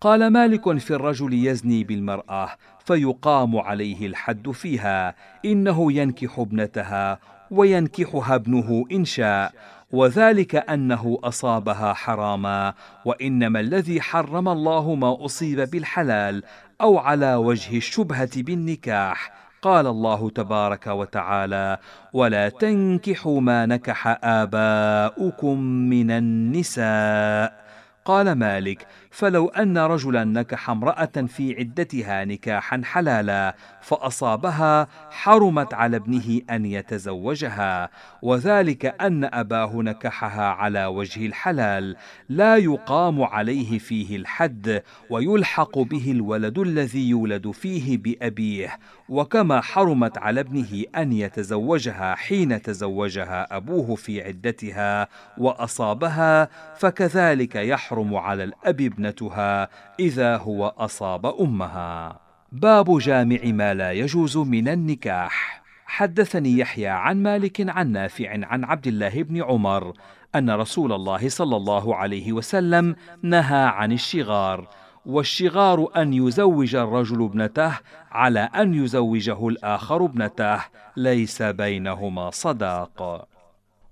قال 0.00 0.26
مالك 0.30 0.78
في 0.78 0.90
الرجل 0.90 1.46
يزني 1.46 1.84
بالمرأة 1.84 2.50
فيقام 2.84 3.56
عليه 3.56 4.06
الحد 4.06 4.50
فيها 4.50 5.14
إنه 5.44 5.92
ينكح 5.92 6.38
ابنتها 6.38 7.18
وينكحها 7.50 8.34
ابنه 8.34 8.84
إن 8.92 9.04
شاء 9.04 9.52
وذلك 9.92 10.54
أنه 10.56 11.18
أصابها 11.24 11.92
حراما 11.92 12.74
وإنما 13.04 13.60
الذي 13.60 14.00
حرم 14.00 14.48
الله 14.48 14.94
ما 14.94 15.24
أصيب 15.24 15.70
بالحلال 15.70 16.42
أو 16.80 16.98
على 16.98 17.34
وجه 17.34 17.76
الشبهة 17.76 18.42
بالنكاح 18.42 19.43
قال 19.64 19.86
الله 19.86 20.30
تبارك 20.30 20.86
وتعالى 20.86 21.78
ولا 22.12 22.48
تنكحوا 22.48 23.40
ما 23.40 23.66
نكح 23.66 24.24
آباؤكم 24.24 25.58
من 25.60 26.10
النساء. 26.10 27.64
قال 28.04 28.32
مالك 28.32 28.86
فلو 29.14 29.48
أن 29.48 29.78
رجلا 29.78 30.24
نكح 30.24 30.70
امرأة 30.70 31.26
في 31.26 31.54
عدتها 31.58 32.24
نكاحا 32.24 32.80
حلالا 32.84 33.56
فأصابها 33.80 34.88
حرمت 35.10 35.74
على 35.74 35.96
ابنه 35.96 36.40
أن 36.50 36.66
يتزوجها. 36.66 37.90
وذلك 38.22 38.94
أن 39.00 39.24
أباه 39.24 39.76
نكحها 39.76 40.44
على 40.44 40.86
وجه 40.86 41.26
الحلال 41.26 41.96
لا 42.28 42.56
يقام 42.56 43.22
عليه 43.22 43.78
فيه 43.78 44.16
الحد 44.16 44.82
ويلحق 45.10 45.78
به 45.78 46.10
الولد 46.10 46.58
الذي 46.58 47.08
يولد 47.08 47.50
فيه 47.50 47.98
بأبيه. 47.98 48.78
وكما 49.08 49.60
حرمت 49.60 50.18
على 50.18 50.40
ابنه 50.40 50.84
أن 50.96 51.12
يتزوجها 51.12 52.14
حين 52.14 52.62
تزوجها 52.62 53.56
أبوه 53.56 53.94
في 53.94 54.22
عدتها 54.22 55.08
وأصابها 55.38 56.48
فكذلك 56.76 57.54
يحرم 57.54 58.14
على 58.14 58.44
الأب 58.44 58.80
ابنتها 59.06 59.68
إذا 60.00 60.36
هو 60.36 60.74
أصاب 60.78 61.26
أمها. 61.26 62.20
باب 62.52 62.98
جامع 62.98 63.38
ما 63.44 63.74
لا 63.74 63.92
يجوز 63.92 64.36
من 64.36 64.68
النكاح. 64.68 65.62
حدثني 65.86 66.58
يحيى 66.58 66.88
عن 66.88 67.22
مالك 67.22 67.68
عن 67.68 67.92
نافع 67.92 68.30
عن 68.46 68.64
عبد 68.64 68.86
الله 68.86 69.22
بن 69.22 69.42
عمر 69.42 69.92
أن 70.34 70.50
رسول 70.50 70.92
الله 70.92 71.28
صلى 71.28 71.56
الله 71.56 71.96
عليه 71.96 72.32
وسلم 72.32 72.96
نهى 73.22 73.64
عن 73.64 73.92
الشغار 73.92 74.68
والشغار 75.06 75.88
أن 75.96 76.12
يزوج 76.12 76.74
الرجل 76.74 77.24
ابنته 77.24 77.78
على 78.12 78.40
أن 78.40 78.74
يزوجه 78.74 79.48
الآخر 79.48 80.04
ابنته 80.04 80.60
ليس 80.96 81.42
بينهما 81.42 82.30
صداق. 82.30 83.28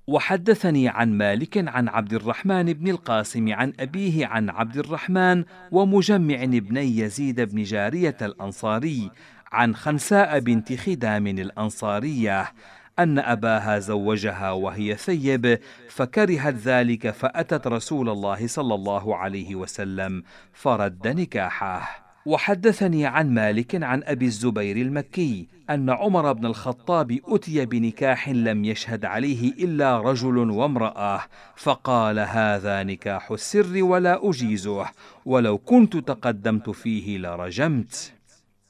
وحدثني 0.07 0.89
عن 0.89 1.19
مالك 1.19 1.69
عن 1.69 1.89
عبد 1.89 2.13
الرحمن 2.13 2.73
بن 2.73 2.89
القاسم 2.89 3.53
عن 3.53 3.73
أبيه 3.81 4.27
عن 4.27 4.51
عبد 4.51 4.77
الرحمن 4.77 5.45
ومجمع 5.71 6.45
بن 6.45 6.77
يزيد 6.77 7.41
بن 7.41 7.63
جارية 7.63 8.17
الأنصاري 8.23 9.11
عن 9.53 9.75
خنساء 9.75 10.39
بنت 10.39 10.73
خدام 10.73 11.27
الأنصارية 11.27 12.53
أن 12.99 13.19
أباها 13.19 13.79
زوجها 13.79 14.51
وهي 14.51 14.97
ثيب 14.97 15.59
فكرهت 15.89 16.55
ذلك 16.55 17.11
فأتت 17.11 17.67
رسول 17.67 18.09
الله 18.09 18.47
صلى 18.47 18.75
الله 18.75 19.17
عليه 19.17 19.55
وسلم 19.55 20.23
فرد 20.53 21.09
نكاحه. 21.09 22.02
وحدثني 22.27 23.07
عن 23.07 23.35
مالك 23.35 23.83
عن 23.83 24.03
أبي 24.05 24.25
الزبير 24.25 24.77
المكي 24.77 25.49
أن 25.71 25.91
عمر 25.91 26.33
بن 26.33 26.47
الخطاب 26.47 27.19
أتي 27.29 27.67
بنكاح 27.67 28.29
لم 28.29 28.65
يشهد 28.65 29.05
عليه 29.05 29.53
إلا 29.53 30.01
رجل 30.01 30.37
وامرأة 30.37 31.21
فقال 31.57 32.19
هذا 32.19 32.83
نكاح 32.83 33.31
السر 33.31 33.83
ولا 33.83 34.29
أجيزه 34.29 34.87
ولو 35.27 35.59
كنت 35.59 35.97
تقدمت 35.97 36.71
فيه 36.71 37.19
لرجمت. 37.19 38.13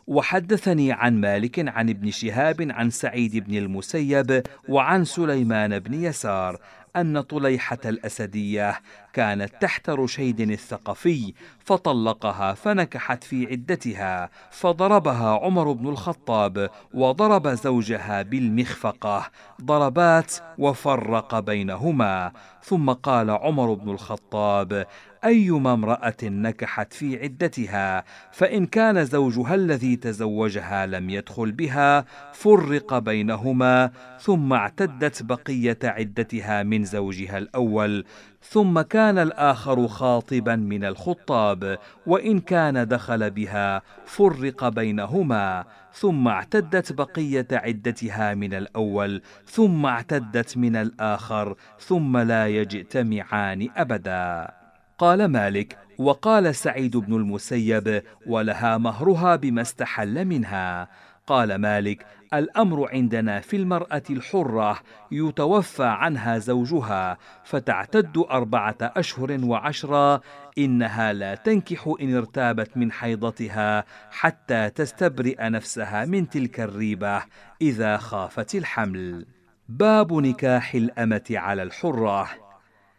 وحدثني 0.07 0.93
عن 0.93 1.21
مالك 1.21 1.69
عن 1.69 1.89
ابن 1.89 2.11
شهاب 2.11 2.67
عن 2.71 2.91
سعيد 2.91 3.37
بن 3.37 3.57
المسيب 3.57 4.43
وعن 4.69 5.05
سليمان 5.05 5.79
بن 5.79 5.95
يسار 5.95 6.59
أن 6.97 7.21
طليحة 7.21 7.79
الأسدية 7.85 8.81
كانت 9.13 9.53
تحت 9.61 9.91
رشيد 9.91 10.41
الثقفي 10.41 11.35
فطلقها 11.59 12.55
فنكحت 12.55 13.25
في 13.25 13.47
عدتها 13.47 14.31
فضربها 14.51 15.39
عمر 15.39 15.73
بن 15.73 15.89
الخطاب 15.89 16.71
وضرب 16.95 17.49
زوجها 17.49 18.23
بالمخفقة 18.23 19.31
ضربات 19.63 20.35
وفرق 20.59 21.39
بينهما 21.39 22.33
ثم 22.63 22.91
قال 22.91 23.31
عمر 23.31 23.75
بن 23.75 23.91
الخطاب 23.91 24.87
أيما 25.25 25.73
امرأة 25.73 26.17
نكحت 26.23 26.93
في 26.93 27.23
عدتها 27.23 28.05
فإن 28.33 28.67
كان 28.67 29.05
زوجها 29.05 29.55
الذي 29.55 29.97
تزوجها 29.97 30.87
لم 30.87 31.11
يدخل 31.11 31.53
بها 31.53 32.05
فرق 32.33 32.99
بينهما 32.99 33.91
ثم 34.21 34.53
اعتدت 34.53 35.23
بقية 35.23 35.79
عدتها 35.85 36.63
من 36.63 36.85
زوجها 36.85 37.39
الأول 37.39 38.05
ثم 38.43 38.81
كان 38.81 39.19
الآخر 39.19 39.89
خاطبا 39.89 40.57
من 40.57 40.85
الخطاب 40.85 41.79
وإن 42.07 42.41
كان 42.41 42.89
دخل 42.89 43.31
بها 43.31 43.83
فرق 44.07 44.69
بينهما 44.69 45.65
ثم 45.93 46.29
اعتدت 46.29 46.93
بقية 46.93 47.47
عدتها 47.53 48.35
من 48.35 48.55
الأول 48.55 49.23
ثم 49.47 49.87
اعتدت 49.87 50.57
من 50.57 50.77
الآخر 50.77 51.57
ثم 51.79 52.17
لا 52.17 52.49
يجتمعان 52.49 53.69
أبدا. 53.77 54.62
قال 54.99 55.25
مالك 55.25 55.79
وقال 55.99 56.55
سعيد 56.55 56.97
بن 56.97 57.15
المسيب 57.15 58.03
ولها 58.27 58.79
مهرها 58.79 59.37
بما 59.37 59.63
استحل 59.63 60.25
منها. 60.25 60.89
قال 61.27 61.55
مالك 61.55 62.07
الأمر 62.35 62.89
عندنا 62.93 63.41
في 63.41 63.57
المرأة 63.57 64.03
الحرة 64.11 64.81
يتوفى 65.11 65.85
عنها 65.85 66.39
زوجها 66.39 67.19
فتعتد 67.45 68.25
أربعة 68.31 68.77
أشهر 68.81 69.39
وعشرا 69.45 70.21
إنها 70.59 71.13
لا 71.13 71.35
تنكح 71.35 71.95
إن 72.01 72.17
ارتابت 72.17 72.77
من 72.77 72.93
حيضتها 72.93 73.85
حتى 74.11 74.71
تستبرئ 74.71 75.49
نفسها 75.49 76.05
من 76.05 76.29
تلك 76.29 76.61
الريبة 76.61 77.23
إذا 77.63 77.97
خافت 77.97 78.55
الحمل. 78.55 79.27
باب 79.69 80.13
نكاح 80.13 80.75
الأمة 80.75 81.25
على 81.31 81.63
الحرة. 81.63 82.42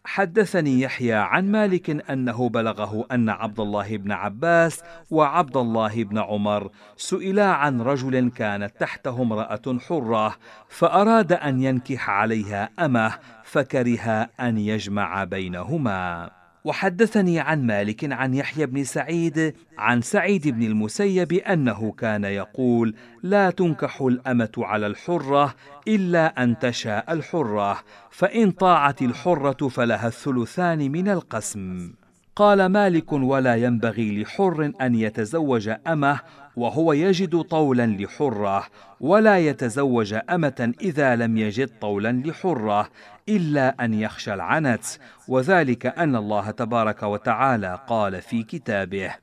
حدثني 0.05 0.81
يحيى 0.81 1.13
عن 1.13 1.51
مالك 1.51 2.09
أنه 2.09 2.49
بلغه 2.49 3.05
أن 3.11 3.29
عبد 3.29 3.59
الله 3.59 3.97
بن 3.97 4.11
عباس 4.11 4.83
وعبد 5.11 5.57
الله 5.57 6.03
بن 6.03 6.17
عمر 6.17 6.71
سئلا 6.97 7.45
عن 7.45 7.81
رجل 7.81 8.29
كانت 8.29 8.71
تحته 8.79 9.21
امرأة 9.21 9.79
حرة 9.87 10.35
فأراد 10.69 11.33
أن 11.33 11.61
ينكح 11.61 12.09
عليها 12.09 12.69
أمه 12.79 13.13
فكره 13.43 14.29
أن 14.39 14.57
يجمع 14.57 15.23
بينهما. 15.23 16.42
وحدثني 16.63 17.39
عن 17.39 17.65
مالك 17.65 18.12
عن 18.12 18.34
يحيى 18.34 18.65
بن 18.65 18.84
سعيد 18.84 19.56
عن 19.78 20.02
سعيد 20.02 20.47
بن 20.47 20.63
المسيب 20.63 21.34
أنه 21.34 21.91
كان 21.91 22.23
يقول 22.23 22.95
لا 23.23 23.49
تنكح 23.49 24.02
الأمة 24.02 24.52
على 24.58 24.88
الحرة 24.88 25.56
إلا 25.88 26.43
أن 26.43 26.60
تشاء 26.60 27.13
الحرة 27.13 27.80
فإن 28.12 28.52
طاعت 28.52 29.02
الحرة 29.02 29.67
فلها 29.67 30.08
الثلثان 30.08 30.91
من 30.91 31.08
القسم. 31.08 31.93
قال 32.36 32.65
مالك 32.65 33.13
ولا 33.13 33.56
ينبغي 33.56 34.21
لحر 34.21 34.71
أن 34.82 34.95
يتزوج 34.95 35.71
أمة 35.88 36.19
وهو 36.55 36.93
يجد 36.93 37.41
طولا 37.41 37.85
لحرة 37.85 38.67
ولا 38.99 39.39
يتزوج 39.39 40.15
أمة 40.29 40.73
إذا 40.81 41.15
لم 41.15 41.37
يجد 41.37 41.69
طولا 41.81 42.11
لحرة 42.25 42.89
إلا 43.29 43.75
أن 43.85 43.93
يخشى 43.93 44.33
العنت 44.33 44.85
وذلك 45.27 45.85
أن 45.85 46.15
الله 46.15 46.51
تبارك 46.51 47.03
وتعالى 47.03 47.79
قال 47.87 48.21
في 48.21 48.43
كتابه 48.43 49.15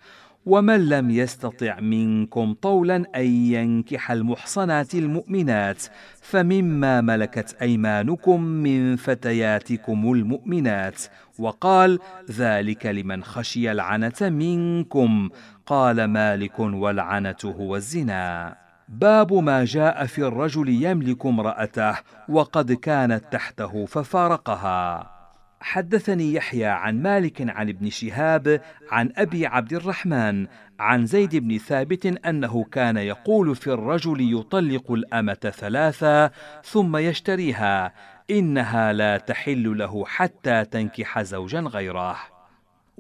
ومن 0.46 0.88
لم 0.88 1.10
يستطع 1.10 1.80
منكم 1.80 2.54
طولا 2.54 2.96
أن 3.16 3.26
ينكح 3.26 4.10
المحصنات 4.10 4.94
المؤمنات 4.94 5.82
فمما 6.20 7.00
ملكت 7.00 7.56
أيمانكم 7.62 8.42
من 8.42 8.96
فتياتكم 8.96 10.12
المؤمنات. 10.12 11.02
وقال 11.38 11.98
ذلك 12.30 12.86
لمن 12.86 13.24
خشي 13.24 13.72
العنة 13.72 14.20
منكم. 14.20 15.28
قال 15.66 16.04
مالك 16.04 16.58
والعنة 16.60 17.36
هو 17.44 17.76
الزنا. 17.76 18.56
باب 18.88 19.32
ما 19.32 19.64
جاء 19.64 20.06
في 20.06 20.18
الرجل 20.18 20.68
يملك 20.68 21.26
امرأته 21.26 21.94
وقد 22.28 22.72
كانت 22.72 23.24
تحته 23.32 23.86
ففارقها. 23.86 25.19
حدثني 25.60 26.34
يحيى 26.34 26.66
عن 26.66 27.02
مالك 27.02 27.50
عن 27.50 27.68
ابن 27.68 27.90
شهاب 27.90 28.60
عن 28.90 29.12
أبي 29.16 29.46
عبد 29.46 29.72
الرحمن 29.72 30.46
عن 30.78 31.06
زيد 31.06 31.36
بن 31.36 31.58
ثابت 31.58 32.06
أنه 32.06 32.64
كان 32.64 32.96
يقول 32.96 33.56
في 33.56 33.66
الرجل 33.66 34.40
يطلق 34.40 34.92
الأمة 34.92 35.34
ثلاثا 35.34 36.30
ثم 36.64 36.96
يشتريها 36.96 37.92
إنها 38.30 38.92
لا 38.92 39.16
تحل 39.16 39.78
له 39.78 40.04
حتى 40.06 40.64
تنكح 40.64 41.22
زوجا 41.22 41.60
غيره. 41.60 42.39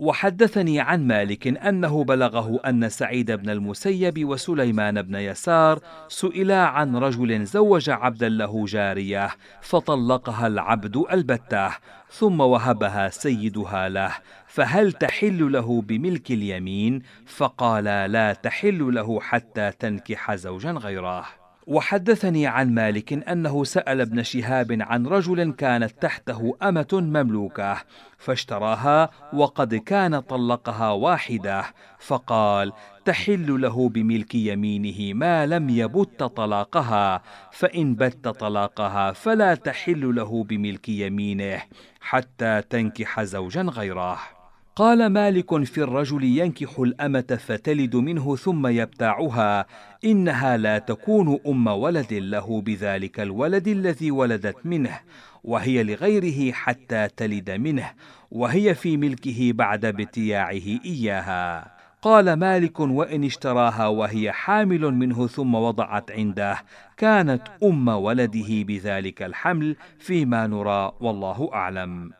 وحدثني 0.00 0.80
عن 0.80 1.06
مالك 1.06 1.46
أنه 1.46 2.04
بلغه 2.04 2.60
أن 2.66 2.88
سعيد 2.88 3.30
بن 3.32 3.50
المسيب 3.50 4.28
وسليمان 4.28 5.02
بن 5.02 5.14
يسار 5.14 5.80
سئلا 6.08 6.66
عن 6.66 6.96
رجل 6.96 7.44
زوج 7.44 7.90
عبدا 7.90 8.28
له 8.28 8.64
جارية 8.64 9.30
فطلقها 9.62 10.46
العبد 10.46 10.96
البتة 10.96 11.70
ثم 12.10 12.40
وهبها 12.40 13.08
سيدها 13.08 13.88
له 13.88 14.12
فهل 14.46 14.92
تحل 14.92 15.52
له 15.52 15.82
بملك 15.82 16.30
اليمين؟ 16.30 17.02
فقال 17.26 17.84
لا 17.84 18.32
تحل 18.32 18.94
له 18.94 19.20
حتى 19.20 19.70
تنكح 19.70 20.34
زوجا 20.34 20.70
غيره. 20.70 21.39
وحدثني 21.70 22.46
عن 22.46 22.74
مالك 22.74 23.12
أنه 23.12 23.64
سأل 23.64 24.00
ابن 24.00 24.22
شهاب 24.22 24.78
عن 24.80 25.06
رجل 25.06 25.52
كانت 25.52 26.02
تحته 26.02 26.56
أمة 26.62 26.88
مملوكة 26.92 27.76
فاشتراها 28.18 29.10
وقد 29.32 29.74
كان 29.74 30.20
طلقها 30.20 30.90
واحدة 30.90 31.64
فقال 31.98 32.72
تحل 33.04 33.60
له 33.60 33.88
بملك 33.88 34.34
يمينه 34.34 35.14
ما 35.14 35.46
لم 35.46 35.70
يبت 35.70 36.22
طلاقها 36.22 37.22
فإن 37.52 37.94
بت 37.94 38.28
طلاقها 38.28 39.12
فلا 39.12 39.54
تحل 39.54 40.14
له 40.14 40.44
بملك 40.44 40.88
يمينه 40.88 41.62
حتى 42.00 42.62
تنكح 42.70 43.22
زوجا 43.22 43.62
غيره. 43.62 44.39
قال 44.76 45.06
مالك 45.06 45.64
في 45.64 45.82
الرجل 45.82 46.24
ينكح 46.24 46.78
الأمة 46.78 47.38
فتلد 47.46 47.96
منه 47.96 48.36
ثم 48.36 48.66
يبتاعها 48.66 49.66
إنها 50.04 50.56
لا 50.56 50.78
تكون 50.78 51.38
أم 51.46 51.66
ولد 51.66 52.12
له 52.12 52.60
بذلك 52.60 53.20
الولد 53.20 53.68
الذي 53.68 54.10
ولدت 54.10 54.66
منه 54.66 55.00
وهي 55.44 55.82
لغيره 55.82 56.52
حتى 56.52 57.08
تلد 57.16 57.50
منه 57.50 57.90
وهي 58.30 58.74
في 58.74 58.96
ملكه 58.96 59.52
بعد 59.52 59.84
ابتياعه 59.84 60.80
إياها. 60.84 61.70
قال 62.02 62.32
مالك 62.32 62.80
وإن 62.80 63.24
اشتراها 63.24 63.86
وهي 63.86 64.32
حامل 64.32 64.80
منه 64.94 65.26
ثم 65.26 65.54
وضعت 65.54 66.10
عنده 66.10 66.56
كانت 66.96 67.42
أم 67.62 67.88
ولده 67.88 68.48
بذلك 68.48 69.22
الحمل 69.22 69.76
فيما 69.98 70.46
نرى 70.46 70.92
والله 71.00 71.50
أعلم. 71.52 72.19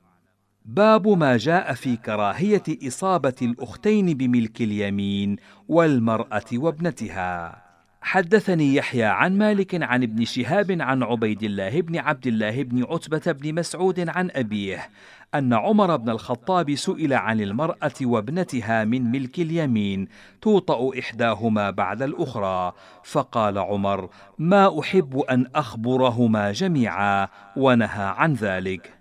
باب 0.70 1.08
ما 1.08 1.36
جاء 1.36 1.74
في 1.74 1.96
كراهية 1.96 2.62
إصابة 2.86 3.34
الأختين 3.42 4.14
بملك 4.14 4.60
اليمين 4.60 5.36
والمرأة 5.68 6.44
وابنتها. 6.52 7.62
حدثني 8.02 8.74
يحيى 8.74 9.04
عن 9.04 9.38
مالك 9.38 9.82
عن 9.82 10.02
ابن 10.02 10.24
شهاب 10.24 10.76
عن 10.80 11.02
عبيد 11.02 11.42
الله 11.42 11.80
بن 11.80 11.98
عبد 11.98 12.26
الله 12.26 12.62
بن 12.62 12.84
عتبة 12.84 13.32
بن 13.32 13.54
مسعود 13.54 14.08
عن 14.08 14.30
أبيه 14.30 14.88
أن 15.34 15.52
عمر 15.52 15.96
بن 15.96 16.10
الخطاب 16.10 16.74
سئل 16.74 17.12
عن 17.12 17.40
المرأة 17.40 17.92
وابنتها 18.02 18.84
من 18.84 19.10
ملك 19.10 19.38
اليمين 19.38 20.08
توطأ 20.42 20.98
إحداهما 20.98 21.70
بعد 21.70 22.02
الأخرى. 22.02 22.72
فقال 23.04 23.58
عمر 23.58 24.08
ما 24.38 24.80
أحب 24.80 25.18
أن 25.18 25.46
أخبرهما 25.54 26.52
جميعا. 26.52 27.28
ونهى 27.56 28.14
عن 28.16 28.34
ذلك. 28.34 28.99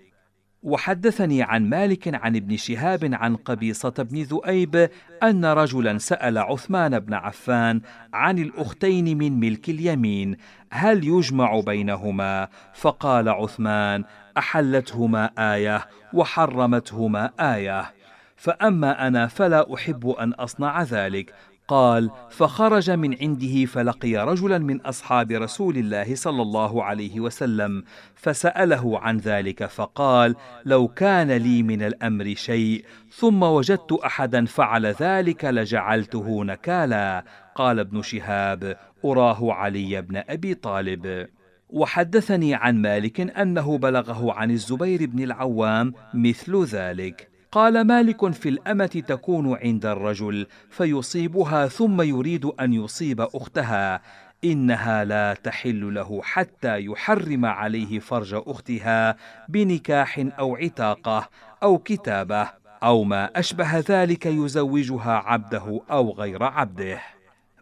وحدثني 0.64 1.44
عن 1.44 1.70
مالك 1.70 2.16
عن 2.16 2.36
ابن 2.36 2.58
شهاب 2.58 3.10
عن 3.14 3.36
قبيصة 3.36 3.90
بن 3.90 4.22
ذؤيب 4.22 4.90
أن 5.24 5.46
رجلا 5.46 5.98
سأل 5.98 6.38
عثمان 6.38 7.00
بن 7.00 7.14
عفان 7.14 7.82
عن 8.14 8.40
الأختين 8.40 9.18
من 9.18 9.40
ملك 9.40 9.70
اليمين 9.70 10.38
هل 10.72 11.08
يجمع 11.08 11.60
بينهما؟ 11.60 12.48
فقال 12.74 13.30
عثمان 13.30 14.04
أحلتهما 14.38 15.32
آية 15.38 15.88
وحرمتهما 16.14 17.32
آية 17.40 17.94
فأما 18.36 19.08
أنا 19.08 19.28
فلا 19.28 19.74
أحب 19.74 20.10
أن 20.10 20.34
أصنع 20.34 20.84
ذلك 20.84 21.34
قال 21.70 22.12
فخرج 22.30 22.92
من 22.92 23.18
عنده 23.22 23.66
فلقي 23.66 24.16
رجلا 24.16 24.58
من 24.58 24.82
أصحاب 24.82 25.32
رسول 25.32 25.78
الله 25.78 26.16
صلى 26.16 26.42
الله 26.42 26.84
عليه 26.84 27.20
وسلم 27.20 27.84
فسأله 28.16 29.00
عن 29.00 29.18
ذلك 29.18 29.66
فقال 29.66 30.36
لو 30.66 30.88
كان 30.88 31.32
لي 31.32 31.64
من 31.64 31.82
الأمر 31.82 32.34
شيء 32.36 32.86
ثم 33.12 33.44
وجدت 33.44 33.92
احدا 33.92 34.46
فعل 34.46 34.86
ذلك 34.86 35.46
لجعلته 35.46 36.44
نكالا. 36.44 37.26
قال 37.56 37.80
ابن 37.80 38.02
شهاب 38.02 38.78
أراه 39.06 39.54
علي 39.54 40.02
بن 40.02 40.24
أبي 40.30 40.54
طالب. 40.54 41.28
وحدثني 41.70 42.54
عن 42.54 42.82
مالك 42.82 43.22
أنه 43.22 43.78
بلغه 43.78 44.34
عن 44.34 44.52
الزبير 44.52 45.06
بن 45.06 45.24
العوام 45.24 45.94
مثل 46.14 46.64
ذلك. 46.64 47.29
قال 47.52 47.82
مالك 47.82 48.32
في 48.32 48.50
الأمة 48.50 49.04
تكون 49.08 49.58
عند 49.58 49.86
الرجل 49.86 50.48
فيصيبها 50.70 51.68
ثم 51.68 52.02
يريد 52.02 52.46
أن 52.46 52.74
يصيب 52.74 53.22
أختها 53.22 54.02
إنها 54.44 55.04
لا 55.04 55.34
تحل 55.34 55.94
له 55.94 56.22
حتى 56.24 56.86
يحرم 56.86 57.46
عليه 57.46 58.00
فرج 58.00 58.34
أختها 58.48 59.16
بنكاح 59.48 60.26
أو 60.40 60.56
عتاقة 60.56 61.30
أو 61.64 61.78
كتابة 61.78 62.50
أو 62.84 63.04
ما 63.04 63.40
أشبه 63.40 63.80
ذلك 63.80 64.26
يزوجها 64.26 65.12
عبده 65.12 65.82
أو 65.92 66.12
غير 66.12 66.44
عبده. 66.44 67.02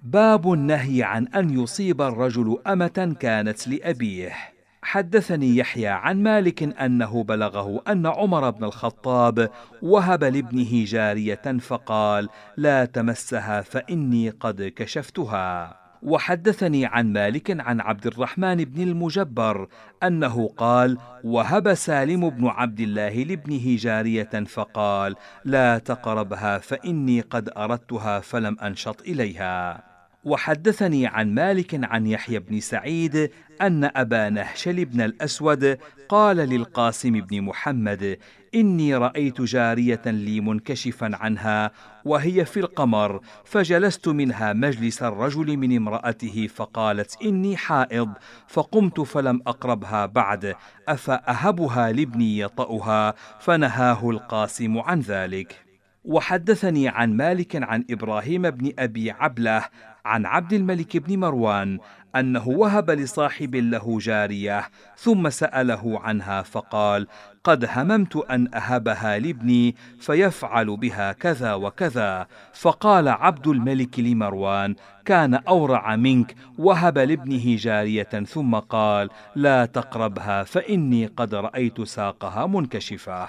باب 0.04 0.54
النهي 0.54 1.04
عن 1.04 1.28
أن 1.28 1.64
يصيب 1.64 2.02
الرجل 2.02 2.58
أمة 2.68 3.16
كانت 3.20 3.68
لأبيه. 3.68 4.57
حدثني 4.88 5.58
يحيى 5.58 5.88
عن 5.88 6.24
مالك 6.24 6.64
أنه 6.64 7.24
بلغه 7.24 7.82
أن 7.88 8.06
عمر 8.06 8.50
بن 8.50 8.64
الخطاب 8.64 9.50
وهب 9.82 10.24
لابنه 10.24 10.86
جارية 10.86 11.58
فقال 11.60 12.30
لا 12.58 12.86
تمسها 12.86 13.62
فإني 13.62 14.30
قد 14.30 14.74
كشفتها. 14.76 15.80
وحدثني 16.04 16.86
عن 16.86 17.14
مالك 17.14 17.62
عن 17.62 17.82
عبد 17.82 18.08
الرحمن 18.08 18.56
بن 18.56 18.82
المجبر 18.82 19.68
أنه 20.04 20.48
قال 20.48 20.98
وهب 21.24 21.74
سالم 21.74 22.30
بن 22.30 22.48
عبد 22.48 22.80
الله 22.80 23.24
لابنه 23.24 23.76
جارية 23.76 24.44
فقال 24.48 25.16
لا 25.46 25.78
تقربها 25.78 26.58
فإني 26.58 27.22
قد 27.22 27.50
أردتها 27.58 28.20
فلم 28.20 28.60
أنشط 28.60 29.02
إليها. 29.02 29.97
وحدثني 30.24 31.08
عن 31.08 31.34
مالك 31.34 31.80
عن 31.84 32.08
يحيى 32.08 32.40
بن 32.40 32.60
سعيد 32.60 33.32
أن 33.62 33.90
أبا 33.96 34.30
نهشل 34.30 34.86
بن 34.86 35.02
الأسود 35.02 35.78
قال 36.10 36.38
للقاسم 36.38 37.22
بن 37.22 37.42
محمد 37.42 38.18
إني 38.56 38.96
رأيت 38.96 39.42
جارية 39.42 40.02
لي 40.06 40.42
منكشفا 40.42 41.10
عنها 41.14 41.72
وهي 42.06 42.46
في 42.46 42.60
القمر 42.60 43.22
فجلست 43.46 44.08
منها 44.08 44.54
مجلس 44.54 45.04
الرجل 45.04 45.58
من 45.58 45.76
امرأته 45.76 46.48
فقالت 46.56 47.18
إني 47.22 47.58
حائض 47.58 48.14
فقمت 48.48 49.00
فلم 49.00 49.42
أقربها 49.48 50.06
بعد 50.06 50.56
أفأهبها 50.88 51.92
لابني 51.92 52.40
يطأها؟ 52.40 53.14
فنهاه 53.40 54.10
القاسم 54.10 54.78
عن 54.78 55.00
ذلك. 55.00 55.68
وحدثني 56.08 56.88
عن 56.88 57.14
مالك 57.14 57.56
عن 57.64 57.86
إبراهيم 57.90 58.50
بن 58.50 58.72
أبي 58.80 59.12
عبلة 59.12 59.66
عن 60.08 60.26
عبد 60.26 60.54
الملك 60.54 60.98
بن 60.98 61.20
مروان 61.20 61.80
أنه 62.16 62.48
وهب 62.48 62.92
لصاحب 62.92 63.56
له 63.56 63.98
جارية 64.02 64.70
ثم 64.98 65.30
سأله 65.30 66.00
عنها 66.00 66.42
فقال 66.42 67.08
قد 67.44 67.70
هممت 67.70 68.16
أن 68.16 68.56
أهبها 68.56 69.20
لابني 69.20 69.76
فيفعل 70.00 70.78
بها 70.78 71.12
كذا 71.12 71.54
وكذا 71.54 72.28
فقال 72.54 73.08
عبد 73.08 73.48
الملك 73.48 74.00
لمروان 74.00 74.76
كان 75.06 75.34
أورع 75.34 75.96
منك 75.96 76.36
وهب 76.58 76.98
لابنه 76.98 77.56
جارية 77.56 78.04
ثم 78.04 78.56
قال 78.56 79.10
لا 79.36 79.66
تقربها 79.66 80.44
فإني 80.44 81.06
قد 81.06 81.36
رأيت 81.36 81.82
ساقها 81.82 82.48
منكشفة 82.48 83.28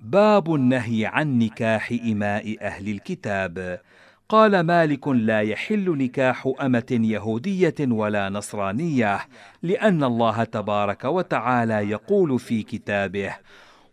باب 0.00 0.54
النهي 0.54 1.06
عن 1.06 1.38
نكاح 1.38 1.92
إماء 2.04 2.56
أهل 2.60 2.88
الكتاب. 2.88 3.80
قال 4.28 4.60
مالك 4.60 5.08
لا 5.08 5.40
يحل 5.40 5.98
نكاح 5.98 6.48
أمة 6.60 7.00
يهودية 7.02 7.74
ولا 7.80 8.28
نصرانية 8.28 9.20
لأن 9.62 10.04
الله 10.04 10.44
تبارك 10.44 11.04
وتعالى 11.04 11.74
يقول 11.90 12.38
في 12.38 12.62
كتابه 12.62 13.34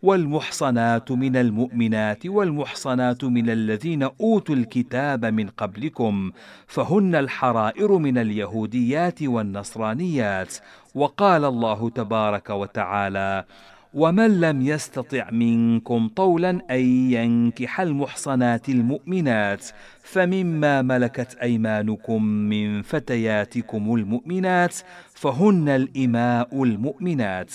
والمحصنات 0.04 1.12
من 1.12 1.36
المؤمنات 1.36 2.26
والمحصنات 2.26 3.24
من 3.24 3.50
الذين 3.50 4.04
أوتوا 4.04 4.56
الكتاب 4.56 5.26
من 5.26 5.48
قبلكم 5.48 6.32
فهن 6.67 7.15
الحرائر 7.15 7.98
من 7.98 8.17
اليهوديات 8.17 9.24
والنصرانيات. 9.24 10.56
وقال 10.96 11.46
الله 11.46 11.89
تبارك 11.89 12.50
وتعالى 12.50 13.46
ومن 13.94 14.41
لم 14.41 14.62
يستطع 14.62 15.30
منكم 15.32 16.08
طولا 16.08 16.50
أن 16.50 17.12
ينكح 17.12 17.82
المحصنات 17.82 18.70
المؤمنات 18.70 19.67
فمما 20.12 20.82
ملكت 20.82 21.38
أيمانكم 21.41 22.24
من 22.24 22.82
فتياتكم 22.82 23.95
المؤمنات 23.95 24.76
فهن 25.13 25.69
الإماء 25.69 26.63
المؤمنات. 26.63 27.54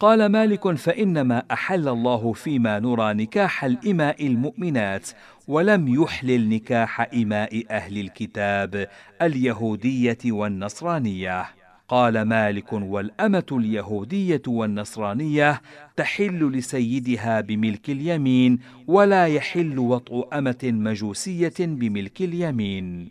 قال 0.00 0.26
مالك 0.26 0.76
فإنما 0.76 1.42
أحل 1.52 1.88
الله 1.88 2.32
فيما 2.32 2.78
نرى 2.78 3.14
نكاح 3.14 3.64
الإماء 3.64 4.26
المؤمنات 4.26 5.08
ولم 5.48 6.02
يحلل 6.02 6.48
نكاح 6.48 7.00
إماء 7.14 7.64
أهل 7.70 7.98
الكتاب 7.98 8.88
اليهودية 9.22 10.18
والنصرانية. 10.26 11.59
قال 11.90 12.22
مالك 12.22 12.72
والأمة 12.72 13.46
اليهودية 13.52 14.42
والنصرانية 14.46 15.62
تحل 15.96 16.52
لسيدها 16.52 17.40
بملك 17.40 17.90
اليمين 17.90 18.58
ولا 18.86 19.26
يحل 19.26 19.78
وطء 19.78 20.38
أمة 20.38 20.58
مجوسية 20.64 21.54
بملك 21.58 22.20
اليمين. 22.20 23.08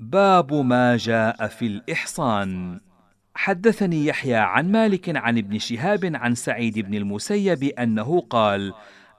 باب 0.00 0.54
ما 0.54 0.96
جاء 0.96 1.46
في 1.46 1.66
الإحصان. 1.66 2.80
حدثني 3.34 4.06
يحيى 4.06 4.36
عن 4.36 4.72
مالك 4.72 5.16
عن 5.16 5.38
ابن 5.38 5.58
شهاب 5.58 6.10
عن 6.14 6.34
سعيد 6.34 6.78
بن 6.78 6.94
المسيب 6.94 7.62
أنه 7.62 8.20
قال 8.20 8.72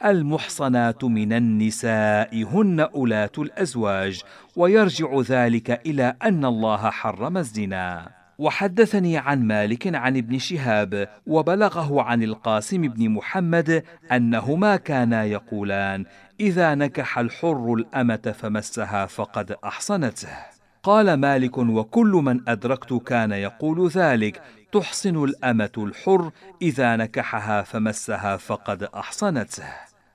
المحصنات 0.05 1.03
من 1.03 1.33
النساء 1.33 2.43
هن 2.43 2.79
أولاة 2.79 3.31
الأزواج 3.37 4.21
ويرجع 4.55 5.19
ذلك 5.19 5.71
إلى 5.85 6.15
أن 6.23 6.45
الله 6.45 6.89
حرم 6.89 7.37
الزنا. 7.37 8.22
وحدثني 8.37 9.17
عن 9.17 9.43
مالك 9.43 9.95
عن 9.95 10.17
ابن 10.17 10.39
شهاب 10.39 11.09
وبلغه 11.27 12.01
عن 12.01 12.23
القاسم 12.23 12.81
بن 12.81 13.09
محمد 13.09 13.83
أنهما 14.11 14.75
كانا 14.75 15.25
يقولان 15.25 16.05
إذا 16.39 16.75
نكح 16.75 17.19
الحر 17.19 17.73
الأمة 17.73 18.35
فمسها 18.39 19.05
فقد 19.05 19.55
أحصنته. 19.63 20.29
قال 20.83 21.13
مالك 21.13 21.57
وكل 21.57 22.11
من 22.11 22.49
أدركت 22.49 22.93
كان 22.93 23.31
يقول 23.31 23.87
ذلك 23.87 24.41
تحصن 24.71 25.23
الأمة 25.23 25.71
الحر 25.77 26.31
إذا 26.61 26.95
نكحها 26.95 27.61
فمسها 27.61 28.37
فقد 28.37 28.83
أحصنته. 28.83 29.63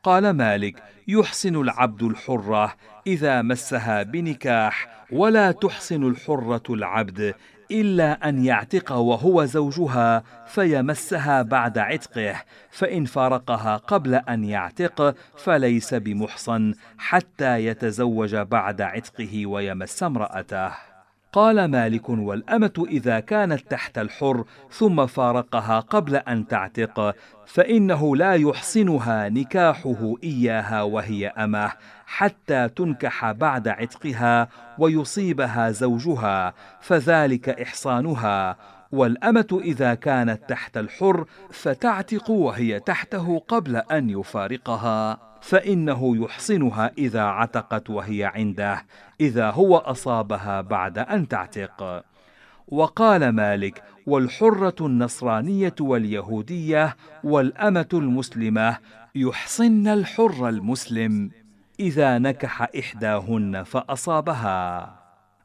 قال 0.03 0.31
مالك 0.31 0.83
يحصن 1.09 1.57
العبد 1.57 2.03
الحرة 2.03 2.75
إذا 3.07 3.43
مسها 3.43 4.03
بنكاح 4.03 5.05
ولا 5.13 5.53
تحصن 5.53 6.09
الحرة 6.09 6.63
العبد 6.71 7.35
إلا 7.71 8.29
أن 8.29 8.45
يعتق 8.45 8.93
وهو 8.93 9.45
زوجها 9.45 10.23
فيمسها 10.47 11.43
بعد 11.43 11.79
عتقه 11.79 12.43
فإن 12.71 13.05
فارقها 13.05 13.77
قبل 13.77 14.15
أن 14.15 14.45
يعتق 14.45 15.15
فليس 15.37 15.95
بمحصن 15.95 16.75
حتى 16.99 17.65
يتزوج 17.65 18.37
بعد 18.37 18.81
عتقه 18.81 19.47
ويمس 19.47 20.03
امرأته. 20.03 20.98
قال 21.33 21.65
مالك 21.65 22.09
والأمة 22.09 22.87
إذا 22.89 23.21
كانت 23.21 23.71
تحت 23.71 23.99
الحر 23.99 24.45
ثم 24.71 25.07
فارقها 25.07 25.81
قبل 25.81 26.17
أن 26.17 26.47
تعتق 26.47 27.15
فإنه 27.47 28.17
لا 28.17 28.35
يحصنها 28.35 29.29
نكاحه 29.29 30.15
إياها 30.25 30.83
وهي 30.83 31.29
أمة 31.29 31.73
حتى 32.07 32.69
تنكح 32.69 33.33
بعد 33.33 33.69
عتقها 33.69 34.49
ويصيبها 34.79 35.71
زوجها 35.71 36.55
فذلك 36.81 37.49
إحصانها. 37.49 38.57
والأمة 38.93 39.61
إذا 39.65 39.95
كانت 39.95 40.49
تحت 40.49 40.77
الحر 40.77 41.25
فتعتق 41.51 42.31
وهي 42.31 42.81
تحته 42.81 43.39
قبل 43.49 43.77
أن 43.77 44.11
يفارقها. 44.11 45.28
فإنه 45.41 46.25
يحصنها 46.25 46.91
إذا 46.99 47.23
عتقت 47.23 47.91
وهي 47.91 48.25
عنده 48.25 48.85
إذا 49.21 49.51
هو 49.51 49.77
أصابها 49.77 50.61
بعد 50.61 50.99
أن 50.99 51.29
تعتق. 51.29 52.05
وقال 52.69 53.29
مالك 53.29 53.83
والحرة 54.07 54.75
النصرانية 54.81 55.75
واليهودية 55.81 56.97
والأمة 57.25 57.89
المسلمة 57.93 58.79
يحصن 59.15 59.89
الحر 59.89 60.49
المسلم 60.49 61.31
إذا 61.81 62.19
نكح 62.19 62.69
إحداهن 62.79 63.63
فأصابها. 63.63 64.95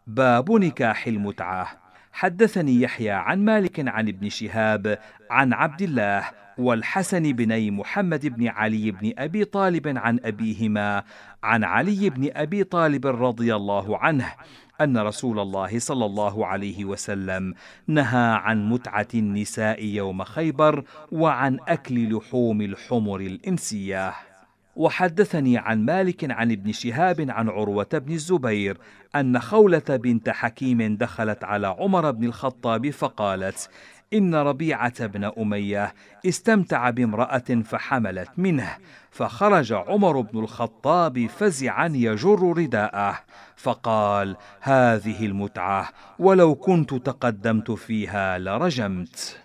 باب 0.07 0.51
نكاح 0.51 1.07
المتعة. 1.07 1.67
حدثني 2.13 2.81
يحيى 2.81 3.11
عن 3.11 3.45
مالك 3.45 3.87
عن 3.87 4.07
ابن 4.07 4.29
شهاب 4.29 4.99
عن 5.31 5.53
عبد 5.53 5.81
الله 5.81 6.42
والحسن 6.57 7.33
بني 7.33 7.71
محمد 7.71 8.27
بن 8.27 8.47
علي 8.47 8.91
بن 8.91 9.13
أبي 9.17 9.45
طالب 9.45 9.97
عن 9.97 10.19
أبيهما 10.23 11.03
عن 11.43 11.63
علي 11.63 12.09
بن 12.09 12.29
أبي 12.33 12.63
طالب 12.63 13.07
رضي 13.07 13.55
الله 13.55 13.97
عنه 13.97 14.33
أن 14.81 14.97
رسول 14.97 15.39
الله 15.39 15.79
صلى 15.79 16.05
الله 16.05 16.45
عليه 16.47 16.85
وسلم 16.85 17.53
نهى 17.87 18.35
عن 18.35 18.69
متعة 18.69 19.07
النساء 19.13 19.83
يوم 19.83 20.23
خيبر 20.23 20.83
وعن 21.11 21.59
أكل 21.67 22.17
لحوم 22.17 22.61
الحمر 22.61 23.19
الإنسية. 23.19 24.13
وحدثني 24.75 25.57
عن 25.57 25.85
مالك 25.85 26.31
عن 26.31 26.51
ابن 26.51 26.71
شهاب 26.71 27.25
عن 27.29 27.49
عروة 27.49 27.87
بن 27.93 28.13
الزبير 28.13 28.77
أن 29.15 29.39
خولة 29.39 29.83
بنت 29.89 30.29
حكيم 30.29 30.95
دخلت 30.97 31.43
على 31.43 31.67
عمر 31.67 32.11
بن 32.11 32.23
الخطاب 32.25 32.89
فقالت 32.89 33.69
إن 34.13 34.35
ربيعة 34.35 35.05
بن 35.05 35.23
أمية 35.23 35.93
استمتع 36.25 36.89
بامرأة 36.89 37.61
فحملت 37.63 38.29
منه 38.37 38.77
فخرج 39.11 39.73
عمر 39.73 40.21
بن 40.21 40.39
الخطاب 40.39 41.27
فزعا 41.27 41.87
يجر 41.87 42.57
رداءه 42.57 43.19
فقال 43.55 44.37
هذه 44.61 45.25
المتعة 45.25 45.89
ولو 46.19 46.55
كنت 46.55 46.93
تقدمت 46.93 47.71
فيها 47.71 48.39
لرجمت. 48.39 49.39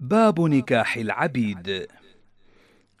باب 0.00 0.40
نكاح 0.40 0.96
العبيد. 0.96 1.86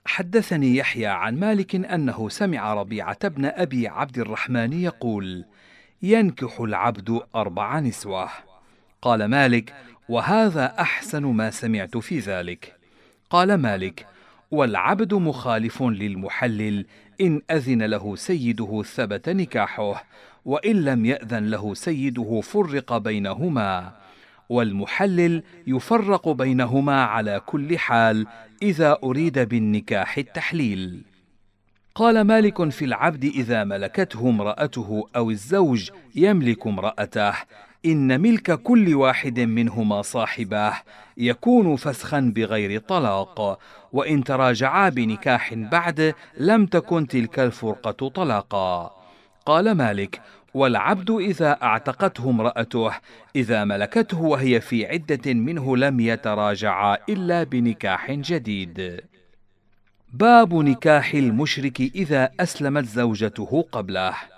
حدثني 0.04 0.76
يحيى 0.76 1.06
عن 1.06 1.40
مالك 1.40 1.74
أنه 1.74 2.28
سمع 2.28 2.74
ربيعة 2.74 3.28
بن 3.28 3.44
أبي 3.44 3.88
عبد 3.88 4.18
الرحمن 4.18 4.72
يقول 4.72 5.44
ينكح 6.02 6.60
العبد 6.60 7.20
أربع 7.34 7.80
نسوة. 7.80 8.47
قال 9.02 9.24
مالك 9.24 9.74
وهذا 10.08 10.74
أحسن 10.78 11.22
ما 11.22 11.50
سمعت 11.50 11.96
في 11.96 12.18
ذلك. 12.18 12.74
قال 13.30 13.54
مالك 13.54 14.06
والعبد 14.50 15.14
مخالف 15.14 15.82
للمحلل 15.82 16.86
إن 17.20 17.42
أذن 17.50 17.82
له 17.82 18.16
سيده 18.16 18.82
ثبت 18.82 19.28
نكاحه 19.28 20.04
وإن 20.44 20.84
لم 20.84 21.04
يأذن 21.06 21.50
له 21.50 21.74
سيده 21.74 22.40
فرق 22.40 22.96
بينهما 22.98 23.92
والمحلل 24.48 25.42
يفرق 25.66 26.28
بينهما 26.28 27.04
على 27.04 27.40
كل 27.46 27.78
حال 27.78 28.26
إذا 28.62 28.98
أريد 29.02 29.38
بالنكاح 29.38 30.18
التحليل. 30.18 31.02
قال 31.94 32.20
مالك 32.20 32.68
في 32.68 32.84
العبد 32.84 33.24
إذا 33.24 33.64
ملكته 33.64 34.30
امرأته 34.30 35.08
أو 35.16 35.30
الزوج 35.30 35.90
يملك 36.14 36.66
امرأته 36.66 37.34
إن 37.92 38.20
ملك 38.20 38.62
كل 38.62 38.94
واحد 38.94 39.40
منهما 39.40 40.02
صاحباه 40.02 40.74
يكون 41.16 41.76
فسخا 41.76 42.32
بغير 42.34 42.80
طلاق 42.80 43.58
وإن 43.92 44.24
تراجعا 44.24 44.88
بنكاح 44.88 45.54
بعد 45.54 46.14
لم 46.38 46.66
تكن 46.66 47.06
تلك 47.06 47.38
الفرقة 47.38 48.08
طلاقا. 48.08 48.94
قال 49.46 49.72
مالك 49.72 50.20
والعبد 50.54 51.10
إذا 51.10 51.58
أعتقته 51.62 52.30
امرأته 52.30 52.90
إذا 53.36 53.64
ملكته 53.64 54.20
وهي 54.20 54.60
في 54.60 54.86
عدة 54.86 55.34
منه 55.34 55.76
لم 55.76 56.00
يتراجعا 56.00 56.96
إلا 57.08 57.44
بنكاح 57.44 58.10
جديد. 58.12 59.00
باب 60.12 60.54
نكاح 60.54 61.14
المشرك 61.14 61.80
إذا 61.80 62.30
أسلمت 62.40 62.84
زوجته 62.84 63.64
قبله. 63.72 64.37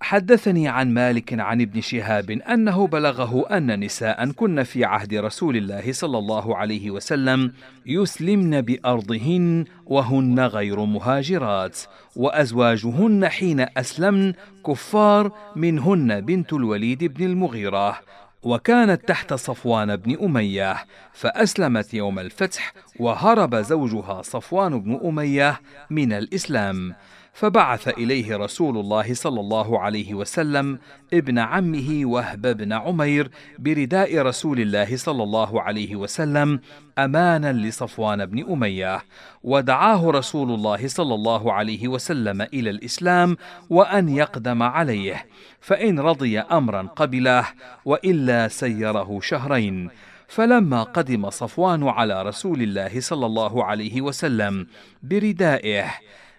حدثني 0.00 0.68
عن 0.68 0.94
مالك 0.94 1.40
عن 1.40 1.60
ابن 1.60 1.80
شهاب 1.80 2.30
أنه 2.30 2.86
بلغه 2.86 3.46
أن 3.56 3.80
نساء 3.80 4.30
كن 4.30 4.62
في 4.62 4.84
عهد 4.84 5.14
رسول 5.14 5.56
الله 5.56 5.92
صلى 5.92 6.18
الله 6.18 6.56
عليه 6.56 6.90
وسلم 6.90 7.52
يسلمن 7.86 8.60
بأرضهن 8.60 9.64
وهن 9.86 10.40
غير 10.40 10.84
مهاجرات 10.84 11.78
وأزواجهن 12.16 13.28
حين 13.28 13.66
أسلمن 13.76 14.32
كفار 14.66 15.32
منهن 15.56 16.20
بنت 16.20 16.52
الوليد 16.52 17.04
بن 17.04 17.24
المغيرة 17.24 18.00
وكانت 18.42 19.08
تحت 19.08 19.34
صفوان 19.34 19.96
بن 19.96 20.24
أمية 20.24 20.76
فأسلمت 21.12 21.94
يوم 21.94 22.18
الفتح 22.18 22.72
وهرب 22.98 23.56
زوجها 23.56 24.22
صفوان 24.22 24.80
بن 24.80 25.00
أمية 25.04 25.60
من 25.90 26.12
الإسلام. 26.12 26.94
فبعث 27.32 27.88
إليه 27.88 28.36
رسول 28.36 28.78
الله 28.78 29.14
صلى 29.14 29.40
الله 29.40 29.80
عليه 29.80 30.14
وسلم 30.14 30.78
ابن 31.14 31.38
عمه 31.38 32.00
وهب 32.04 32.56
بن 32.56 32.72
عمير 32.72 33.30
برداء 33.58 34.18
رسول 34.18 34.60
الله 34.60 34.96
صلى 34.96 35.22
الله 35.22 35.62
عليه 35.62 35.96
وسلم 35.96 36.60
أمانا 36.98 37.52
لصفوان 37.52 38.26
بن 38.26 38.52
أمية 38.52 39.02
ودعاه 39.42 40.10
رسول 40.10 40.50
الله 40.50 40.88
صلى 40.88 41.14
الله 41.14 41.52
عليه 41.52 41.88
وسلم 41.88 42.42
إلى 42.42 42.70
الإسلام 42.70 43.36
وأن 43.70 44.08
يقدم 44.08 44.62
عليه 44.62 45.26
فإن 45.60 46.00
رضي 46.00 46.40
امرا 46.40 46.82
قبله 46.82 47.46
وإلا 47.84 48.48
سيره 48.48 49.20
شهرين. 49.22 49.90
فلما 50.30 50.82
قدم 50.82 51.30
صفوان 51.30 51.88
على 51.88 52.22
رسول 52.22 52.62
الله 52.62 53.00
صلى 53.00 53.26
الله 53.26 53.64
عليه 53.64 54.00
وسلم 54.00 54.66
بردائه 55.02 55.90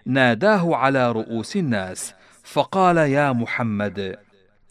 ناداه 0.06 0.76
على 0.76 1.12
رؤوس 1.12 1.56
الناس 1.56 2.14
فقال 2.44 2.96
يا 2.96 3.32
محمد 3.32 4.16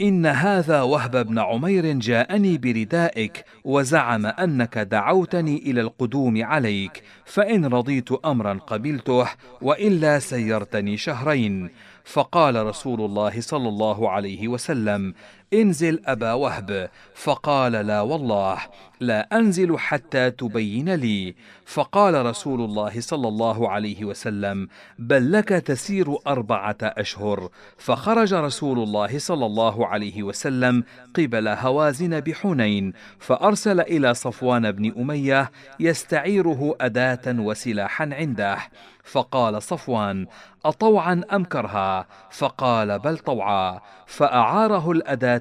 إن 0.02 0.26
هذا 0.26 0.82
وهب 0.82 1.28
بن 1.28 1.40
عمير 1.40 1.92
جاءني 1.92 2.58
بردائك 2.58 3.46
وزعم 3.64 4.26
أنك 4.26 4.78
دعوتني 4.78 5.58
إلى 5.58 5.82
القدوم 5.82 6.44
عليك 6.44 7.04
فإن 7.26 7.66
رضيت 7.66 8.12
امرا 8.12 8.54
قبلته 8.54 9.28
وإلا 9.62 10.20
سيرتني 10.20 10.98
شهرين. 10.98 11.70
فقال 12.04 12.66
رسول 12.66 13.02
الله 13.02 13.42
صلى 13.42 13.70
الله 13.70 14.10
عليه 14.10 14.48
وسلم 14.48 15.14
انزل 15.54 16.02
أبا 16.06 16.34
وهب. 16.34 16.90
فقال 17.16 17.72
لا 17.72 18.02
والله 18.02 18.58
لا 19.00 19.38
أنزل 19.38 19.80
حتى 19.80 20.32
تبين 20.32 20.96
لي. 20.96 21.36
فقال 21.66 22.26
رسول 22.26 22.62
الله 22.62 23.02
صلى 23.02 23.28
الله 23.28 23.70
عليه 23.70 24.06
وسلم 24.06 24.68
بل 25.00 25.32
لك 25.32 25.50
تسير 25.50 26.16
أربعة 26.28 26.78
أشهر. 26.84 27.50
فخرج 27.78 28.34
رسول 28.34 28.80
الله 28.80 29.20
صلى 29.20 29.46
الله 29.46 29.88
عليه 29.88 30.24
وسلم 30.24 30.84
قبل 31.16 31.48
هوازن 31.48 32.20
بحنين 32.20 32.94
فأرسل 33.20 33.80
إلى 33.80 34.14
صفوان 34.14 34.72
بن 34.72 35.02
أمية 35.02 35.52
يستعيره 35.80 36.76
أداة 36.82 37.26
وسلاحا 37.28 38.10
عنده. 38.14 38.58
فقال 39.04 39.64
صفوان 39.64 40.28
اطوعا 40.66 41.22
أم 41.34 41.44
كرها؟ 41.44 42.08
فقال 42.32 43.00
بل 43.00 43.18
طوعا. 43.18 43.82
فأعاره 44.08 44.92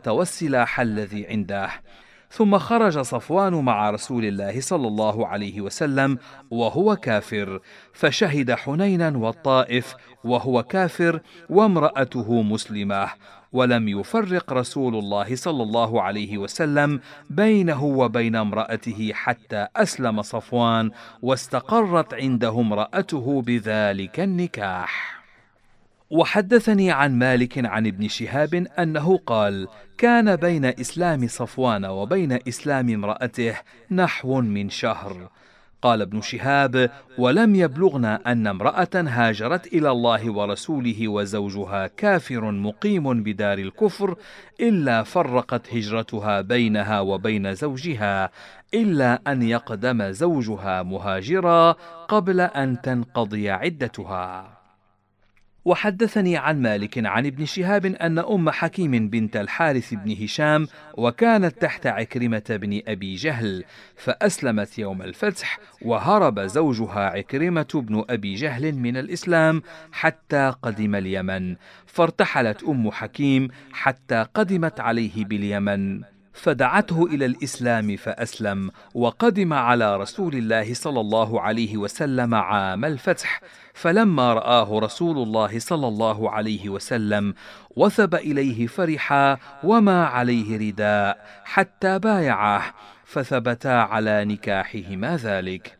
والسلاح 0.08 0.80
الذي 0.80 1.26
عنده. 1.26 1.70
ثم 2.32 2.58
خرج 2.58 2.98
صفوان 2.98 3.54
مع 3.54 3.90
رسول 3.90 4.24
الله 4.24 4.60
صلى 4.60 4.88
الله 4.88 5.26
عليه 5.26 5.60
وسلم 5.60 6.18
وهو 6.50 6.96
كافر. 6.96 7.60
فشهد 7.92 8.52
حنينا 8.52 9.18
والطائف 9.18 9.94
وهو 10.24 10.62
كافر 10.62 11.20
وامرأته 11.50 12.42
مسلمة. 12.42 13.08
ولم 13.52 13.88
يفرق 13.88 14.52
رسول 14.52 14.96
الله 14.96 15.36
صلى 15.36 15.62
الله 15.62 16.02
عليه 16.02 16.38
وسلم 16.38 17.00
بينه 17.30 17.84
وبين 17.84 18.36
امرأته 18.36 19.10
حتى 19.14 19.66
أسلم 19.76 20.22
صفوان 20.22 20.90
واستقرت 21.22 22.14
عنده 22.14 22.60
امرأته 22.60 23.42
بذلك 23.42 24.20
النكاح. 24.20 25.19
وحدثني 26.10 26.90
عن 26.90 27.18
مالك 27.18 27.66
عن 27.66 27.86
ابن 27.86 28.08
شهاب 28.08 28.54
أنه 28.54 29.18
قال 29.26 29.68
كان 29.98 30.36
بين 30.36 30.64
إسلام 30.64 31.28
صفوان 31.28 31.84
وبين 31.84 32.38
إسلام 32.48 32.88
امرأته 32.88 33.56
نحو 33.90 34.40
من 34.40 34.70
شهر. 34.70 35.30
قال 35.82 36.02
ابن 36.02 36.20
شهاب 36.20 36.90
ولم 37.18 37.54
يبلغنا 37.54 38.32
أن 38.32 38.46
امرأة 38.46 38.88
هاجرت 38.94 39.66
إلى 39.66 39.90
الله 39.90 40.30
ورسوله 40.30 41.08
وزوجها 41.08 41.86
كافر 41.86 42.50
مقيم 42.50 43.22
بدار 43.22 43.58
الكفر 43.58 44.16
إلا 44.60 45.02
فرقت 45.02 45.74
هجرتها 45.74 46.40
بينها 46.40 47.00
وبين 47.00 47.54
زوجها 47.54 48.30
إلا 48.74 49.20
أن 49.26 49.42
يقدم 49.42 50.10
زوجها 50.10 50.82
مهاجرا 50.82 51.72
قبل 52.08 52.40
أن 52.40 52.80
تنقضي 52.80 53.50
عدتها. 53.50 54.59
وحدثني 55.64 56.36
عن 56.36 56.62
مالك 56.62 57.06
عن 57.06 57.26
ابن 57.26 57.44
شهاب 57.44 57.86
أن 57.86 58.18
أم 58.18 58.50
حكيم 58.50 59.08
بنت 59.08 59.36
الحارث 59.36 59.94
بن 59.94 60.24
هشام 60.24 60.66
وكانت 60.94 61.62
تحت 61.62 61.86
عكرمة 61.86 62.42
بن 62.48 62.80
أبي 62.88 63.14
جهل 63.14 63.64
فأسلمت 63.96 64.78
يوم 64.78 65.02
الفتح 65.02 65.58
وهرب 65.82 66.40
زوجها 66.40 67.00
عكرمة 67.00 67.68
بن 67.74 68.04
أبي 68.10 68.34
جهل 68.34 68.74
من 68.74 68.96
الإسلام 68.96 69.62
حتى 69.92 70.54
قدم 70.62 70.94
اليمن 70.94 71.56
فارتحلت 71.86 72.62
أم 72.62 72.90
حكيم 72.90 73.48
حتى 73.72 74.26
قدمت 74.34 74.80
عليه 74.80 75.24
باليمن 75.24 76.00
فدعته 76.32 77.06
إلى 77.06 77.24
الإسلام 77.26 77.96
فأسلم 77.96 78.70
وقدم 78.94 79.52
على 79.52 79.96
رسول 79.96 80.34
الله 80.34 80.74
صلى 80.74 81.00
الله 81.00 81.40
عليه 81.40 81.76
وسلم 81.76 82.34
عام 82.34 82.84
الفتح 82.84 83.40
فلما 83.80 84.34
رآه 84.34 84.78
رسول 84.78 85.18
الله 85.18 85.58
صلى 85.58 85.88
الله 85.88 86.30
عليه 86.30 86.68
وسلم 86.68 87.34
وثب 87.76 88.14
إليه 88.14 88.66
فرحا 88.66 89.38
وما 89.64 90.06
عليه 90.06 90.68
رداء 90.68 91.26
حتى 91.44 91.98
بايعه 91.98 92.74
فثبتا 93.04 93.68
على 93.68 94.24
نكاحهما 94.24 95.16
ذلك. 95.16 95.78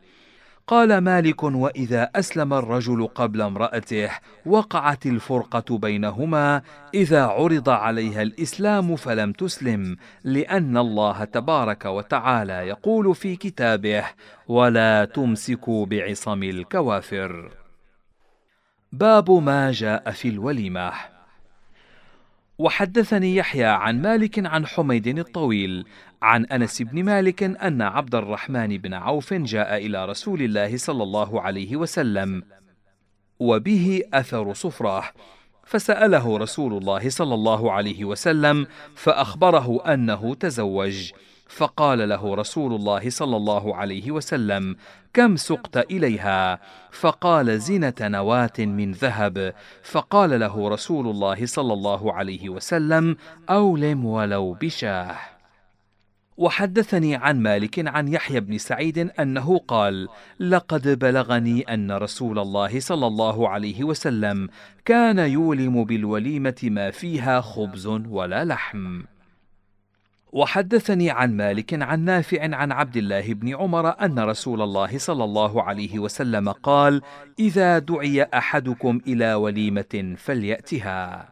قال 0.67 0.97
مالك 0.97 1.43
وإذا 1.43 2.09
أسلم 2.15 2.53
الرجل 2.53 3.07
قبل 3.07 3.41
امرأته 3.41 4.09
وقعت 4.45 5.05
الفرقة 5.05 5.77
بينهما 5.77 6.61
إذا 6.93 7.23
عرض 7.23 7.69
عليها 7.69 8.21
الإسلام 8.21 8.95
فلم 8.95 9.31
تسلم 9.31 9.97
لأن 10.23 10.77
الله 10.77 11.23
تبارك 11.23 11.85
وتعالى 11.85 12.53
يقول 12.53 13.15
في 13.15 13.35
كتابه 13.35 14.03
ولا 14.47 15.05
تمسكوا 15.05 15.85
بعصم 15.85 16.43
الكوافر 16.43 17.60
باب 18.91 19.31
ما 19.31 19.71
جاء 19.71 20.11
في 20.11 20.27
الوليمة. 20.27 20.91
وحدثني 22.57 23.35
يحيى 23.35 23.65
عن 23.65 24.01
مالك 24.01 24.45
عن 24.45 24.65
حميد 24.65 25.07
الطويل 25.07 25.85
عن 26.21 26.45
أنس 26.45 26.81
بن 26.81 27.03
مالك 27.03 27.43
أن 27.43 27.81
عبد 27.81 28.15
الرحمن 28.15 28.77
بن 28.77 28.93
عوف 28.93 29.33
جاء 29.33 29.77
إلى 29.77 30.05
رسول 30.05 30.41
الله 30.41 30.77
صلى 30.77 31.03
الله 31.03 31.41
عليه 31.41 31.75
وسلم 31.75 32.43
وبه 33.39 34.01
أثر 34.13 34.53
صفره 34.53 35.03
فسأله 35.65 36.37
رسول 36.37 36.77
الله 36.77 37.09
صلى 37.09 37.33
الله 37.33 37.71
عليه 37.71 38.05
وسلم 38.05 38.67
فأخبره 38.95 39.93
أنه 39.93 40.35
تزوج. 40.35 41.11
فقال 41.55 42.09
له 42.09 42.35
رسول 42.35 42.73
الله 42.73 43.09
صلى 43.09 43.37
الله 43.37 43.75
عليه 43.75 44.11
وسلم 44.11 44.75
كم 45.13 45.35
سقت 45.35 45.77
إليها؟ 45.77 46.59
فقال 46.91 47.59
زنة 47.59 47.93
نواة 48.01 48.59
من 48.59 48.91
ذهب. 48.91 49.53
فقال 49.83 50.39
له 50.39 50.69
رسول 50.69 51.07
الله 51.07 51.45
صلى 51.45 51.73
الله 51.73 52.13
عليه 52.13 52.49
وسلم 52.49 53.17
أولم 53.49 54.05
ولو 54.05 54.53
بشاه. 54.53 55.15
وحدثني 56.37 57.15
عن 57.15 57.39
مالك 57.39 57.87
عن 57.87 58.07
يحيى 58.07 58.39
بن 58.39 58.57
سعيد 58.57 58.97
أنه 58.97 59.57
قال 59.67 60.07
لقد 60.39 60.99
بلغني 60.99 61.61
أن 61.61 61.91
رسول 61.91 62.39
الله 62.39 62.79
صلى 62.79 63.07
الله 63.07 63.49
عليه 63.49 63.83
وسلم 63.83 64.49
كان 64.85 65.19
يولم 65.19 65.83
بالوليمة 65.83 66.59
ما 66.63 66.91
فيها 66.91 67.41
خبز 67.41 67.87
ولا 67.87 68.45
لحم. 68.45 69.01
وحدثني 70.31 71.09
عن 71.09 71.37
مالك 71.37 71.83
عن 71.83 72.05
نافع 72.05 72.55
عن 72.55 72.71
عبد 72.71 72.97
الله 72.97 73.33
بن 73.33 73.55
عمر 73.55 73.89
أن 74.01 74.19
رسول 74.19 74.61
الله 74.61 74.97
صلى 74.97 75.23
الله 75.23 75.63
عليه 75.63 75.99
وسلم 75.99 76.49
قال 76.49 77.01
إذا 77.39 77.79
دعي 77.79 78.23
أحدكم 78.23 79.01
إلى 79.07 79.33
وليمة 79.33 80.15
فليأتها. 80.17 81.27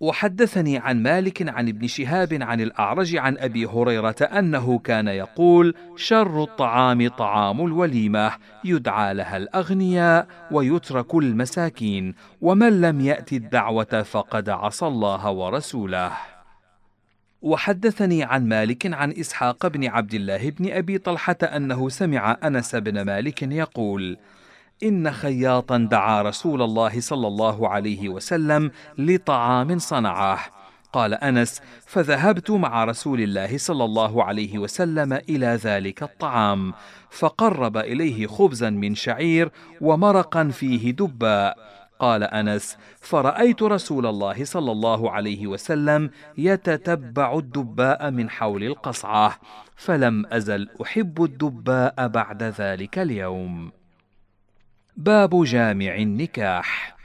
وحدثني 0.00 0.78
عن 0.78 1.02
مالك 1.02 1.48
عن 1.48 1.68
ابن 1.68 1.86
شهاب 1.86 2.38
عن 2.42 2.60
الأعرج 2.60 3.16
عن 3.16 3.38
أبي 3.38 3.66
هريرة 3.66 4.16
أنه 4.22 4.78
كان 4.78 5.08
يقول 5.08 5.74
شر 5.96 6.42
الطعام 6.42 7.08
طعام 7.08 7.66
الوليمة 7.66 8.32
يدعى 8.64 9.14
لها 9.14 9.36
الأغنياء 9.36 10.26
ويترك 10.50 11.14
المساكين 11.14 12.14
ومن 12.40 12.80
لم 12.80 13.00
يأت 13.00 13.32
الدعوة 13.32 14.02
فقد 14.02 14.48
عصى 14.48 14.86
الله 14.86 15.30
ورسوله. 15.30 16.37
وحدثني 17.42 18.24
عن 18.24 18.48
مالك 18.48 18.94
عن 18.94 19.12
إسحاق 19.12 19.66
بن 19.66 19.86
عبد 19.86 20.14
الله 20.14 20.50
بن 20.50 20.72
أبي 20.72 20.98
طلحة 20.98 21.36
أنه 21.42 21.88
سمع 21.88 22.36
أنس 22.44 22.74
بن 22.74 23.02
مالك 23.02 23.42
يقول 23.42 24.16
إن 24.82 25.10
خياطا 25.10 25.88
دعا 25.90 26.22
رسول 26.22 26.62
الله 26.62 27.00
صلى 27.00 27.26
الله 27.26 27.68
عليه 27.68 28.08
وسلم 28.08 28.70
لطعام 28.98 29.78
صنعه 29.78 30.40
قال 30.92 31.14
أنس 31.14 31.60
فذهبت 31.86 32.50
مع 32.50 32.84
رسول 32.84 33.20
الله 33.20 33.58
صلى 33.58 33.84
الله 33.84 34.24
عليه 34.24 34.58
وسلم 34.58 35.12
إلى 35.12 35.46
ذلك 35.46 36.02
الطعام 36.02 36.72
فقرب 37.10 37.76
إليه 37.76 38.26
خبزا 38.26 38.70
من 38.70 38.94
شعير 38.94 39.50
ومرقا 39.80 40.48
فيه 40.48 40.90
دباء. 40.90 41.77
قال 41.98 42.22
أنس 42.22 42.78
فرأيت 43.00 43.62
رسول 43.62 44.06
الله 44.06 44.44
صلى 44.44 44.72
الله 44.72 45.10
عليه 45.10 45.46
وسلم 45.46 46.10
يتتبع 46.38 47.38
الدباء 47.38 48.10
من 48.10 48.30
حول 48.30 48.64
القصعة 48.64 49.38
فلم 49.76 50.26
أزل 50.26 50.68
أحب 50.82 51.24
الدباء 51.24 52.08
بعد 52.08 52.42
ذلك 52.42 52.98
اليوم. 52.98 53.72
باب 54.96 55.44
جامع 55.44 55.94
النكاح. 55.94 56.98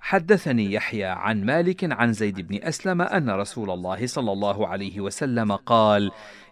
حدثني 0.00 0.72
يحيى 0.72 1.04
عن 1.04 1.44
مالك 1.44 1.92
عن 1.92 2.12
زيد 2.12 2.40
بن 2.40 2.62
أسلم 2.62 3.02
أن 3.02 3.30
رسول 3.30 3.70
الله 3.70 4.06
صلى 4.06 4.32
الله 4.32 4.68
عليه 4.68 5.00
وسلم 5.00 5.52
قال 5.52 6.10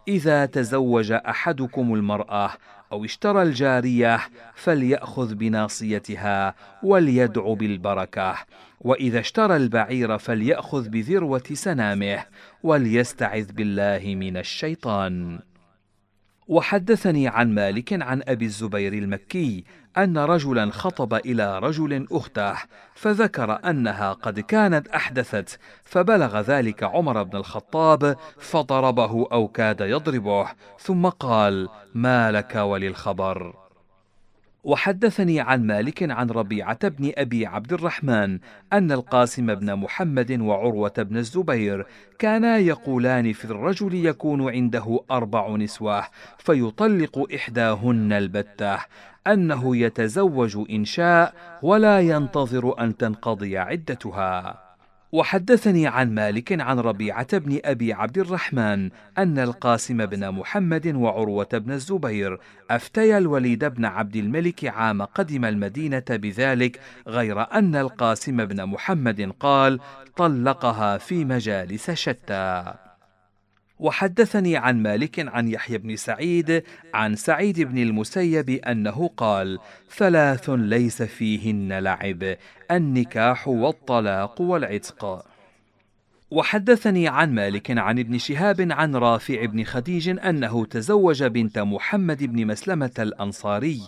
إذا 0.08 0.46
تزوج 0.46 1.12
أحدكم 1.12 1.94
المرأة 1.94 2.50
أو 2.92 3.04
اشترى 3.04 3.42
الجارية 3.42 4.20
فليأخذ 4.54 5.34
بناصيتها 5.34 6.54
وليدع 6.82 7.52
بالبركة. 7.52 8.36
وإذا 8.80 9.20
اشترى 9.20 9.56
البعير 9.56 10.18
فليأخذ 10.18 10.88
بذروة 10.88 11.42
سنامه 11.52 12.24
وليستعذ 12.62 13.52
بالله 13.52 14.14
من 14.14 14.36
الشيطان. 14.36 15.38
وحدثني 16.48 17.28
عن 17.28 17.54
مالك 17.54 18.02
عن 18.02 18.22
أبي 18.28 18.44
الزبير 18.44 18.92
المكي 18.92 19.64
أن 19.98 20.18
رجلا 20.18 20.70
خطب 20.70 21.14
إلى 21.14 21.58
رجل 21.58 22.06
اخته 22.12 22.54
فذكر 22.94 23.70
أنها 23.70 24.12
قد 24.12 24.40
كانت 24.40 24.88
أحدثت 24.88 25.58
فبلغ 25.84 26.40
ذلك 26.40 26.82
عمر 26.82 27.22
بن 27.22 27.36
الخطاب 27.36 28.16
فضربه 28.38 29.26
أو 29.32 29.48
كاد 29.48 29.80
يضربه 29.80 30.48
ثم 30.78 31.06
قال 31.06 31.68
ما 31.94 32.32
لك 32.32 32.54
وللخبر؟ 32.54 33.67
وحدثني 34.64 35.40
عن 35.40 35.66
مالك 35.66 36.10
عن 36.10 36.30
ربيعة 36.30 36.88
بن 36.88 37.12
أبي 37.16 37.46
عبد 37.46 37.72
الرحمن 37.72 38.38
أن 38.72 38.92
القاسم 38.92 39.54
بن 39.54 39.74
محمد 39.74 40.40
وعروة 40.40 40.94
بن 40.98 41.16
الزبير 41.16 41.86
كانا 42.18 42.58
يقولان 42.58 43.32
في 43.32 43.44
الرجل 43.44 43.94
يكون 43.94 44.50
عنده 44.50 45.00
أربع 45.10 45.56
نسوة 45.56 46.04
فيطلق 46.38 47.26
إحداهن 47.34 48.12
البتة. 48.12 48.78
أنه 49.26 49.76
يتزوج 49.76 50.70
إن 50.70 50.84
شاء 50.84 51.34
ولا 51.62 52.00
ينتظر 52.00 52.80
أن 52.80 52.96
تنقضي 52.96 53.58
عدتها. 53.58 54.67
وحدثني 55.12 55.86
عن 55.86 56.14
مالك 56.14 56.60
عن 56.60 56.78
ربيعة 56.78 57.38
بن 57.38 57.60
أبي 57.64 57.92
عبد 57.92 58.18
الرحمن 58.18 58.90
أن 59.18 59.38
القاسم 59.38 60.06
بن 60.06 60.30
محمد 60.30 60.86
وعروة 60.86 61.48
بن 61.52 61.72
الزبير 61.72 62.38
أفتيا 62.70 63.18
الوليد 63.18 63.64
بن 63.64 63.84
عبد 63.84 64.16
الملك 64.16 64.64
عام 64.64 65.02
قدم 65.02 65.44
المدينة 65.44 66.04
بذلك 66.10 66.80
غير 67.06 67.52
أن 67.52 67.76
القاسم 67.76 68.44
بن 68.44 68.64
محمد 68.64 69.32
قال 69.40 69.80
طلقها 70.16 70.98
في 70.98 71.24
مجالس 71.24 71.90
شتى. 71.90 72.87
وحدثني 73.78 74.56
عن 74.56 74.82
مالك 74.82 75.28
عن 75.28 75.48
يحيى 75.48 75.78
بن 75.78 75.96
سعيد 75.96 76.62
عن 76.94 77.16
سعيد 77.16 77.60
بن 77.60 77.78
المسيب 77.78 78.50
أنه 78.50 79.10
قال 79.16 79.58
ثلاث 79.96 80.50
ليس 80.50 81.02
فيهن 81.02 81.72
لعب 81.72 82.36
النكاح 82.70 83.48
والطلاق 83.48 84.40
والعتق. 84.40 85.24
وحدثني 86.30 87.08
عن 87.08 87.34
مالك 87.34 87.78
عن 87.78 87.98
ابن 87.98 88.18
شهاب 88.18 88.68
عن 88.70 88.96
رافع 88.96 89.44
بن 89.44 89.64
خديج 89.64 90.08
أنه 90.08 90.64
تزوج 90.64 91.24
بنت 91.24 91.58
محمد 91.58 92.24
بن 92.24 92.46
مسلمة 92.46 92.90
الأنصاري 92.98 93.80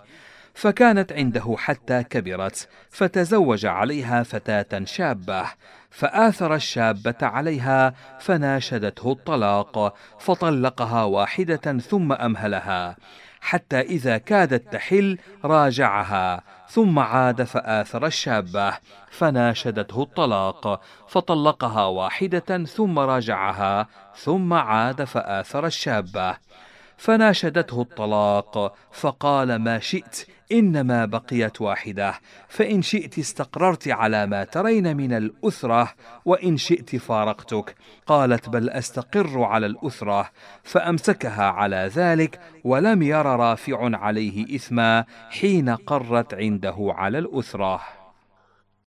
فكانت 0.55 1.13
عنده 1.13 1.55
حتى 1.59 2.03
كبرت 2.03 2.69
فتزوج 2.91 3.67
عليها 3.67 4.23
فتاة 4.23 4.85
شابة. 4.85 5.45
فآثر 5.91 6.55
الشابة 6.55 7.17
عليها 7.23 7.95
فناشدته 8.21 9.13
الطلاق 9.13 9.95
فطلقها 10.19 11.05
واحدة 11.05 11.79
ثم 11.79 12.13
أمهلها 12.13 12.97
حتى 13.41 13.81
إذا 13.81 14.19
كادت 14.19 14.73
تحل 14.73 15.19
راجعها 15.45 16.43
ثم 16.69 16.99
عاد 16.99 17.43
فآثر 17.43 18.07
الشابة 18.07 18.73
فناشدته 19.11 20.03
الطلاق 20.03 20.81
فطلقها 21.09 21.85
واحدة 21.85 22.65
ثم 22.65 22.99
راجعها 22.99 23.87
ثم 24.17 24.53
عاد 24.53 25.05
فآثر 25.05 25.67
الشابة. 25.67 26.37
فناشدته 27.01 27.81
الطلاق 27.81 28.75
فقال 28.93 29.57
ما 29.57 29.79
شئت 29.79 30.27
إنما 30.53 31.05
بقيت 31.05 31.61
واحدة 31.61 32.15
فإن 32.49 32.83
شئت 32.83 33.19
استقررت 33.19 33.89
على 33.89 34.27
ما 34.27 34.45
ترين 34.45 34.97
من 34.97 35.13
الأثرة 35.13 35.95
وإن 36.25 36.57
شئت 36.57 36.97
فارقتك. 36.97 37.75
قالت 38.07 38.49
بل 38.49 38.71
أستقر 38.71 39.43
على 39.43 39.67
الأثرة 39.67 40.31
فأمسكها 40.63 41.45
على 41.45 41.91
ذلك 41.95 42.41
ولم 42.65 43.03
ير 43.03 43.27
رافع 43.27 43.97
عليه 43.97 44.57
إثما 44.57 45.05
حين 45.31 45.69
قرت 45.69 46.35
عنده 46.35 46.77
على 46.97 47.19
الأثرة. 47.19 48.00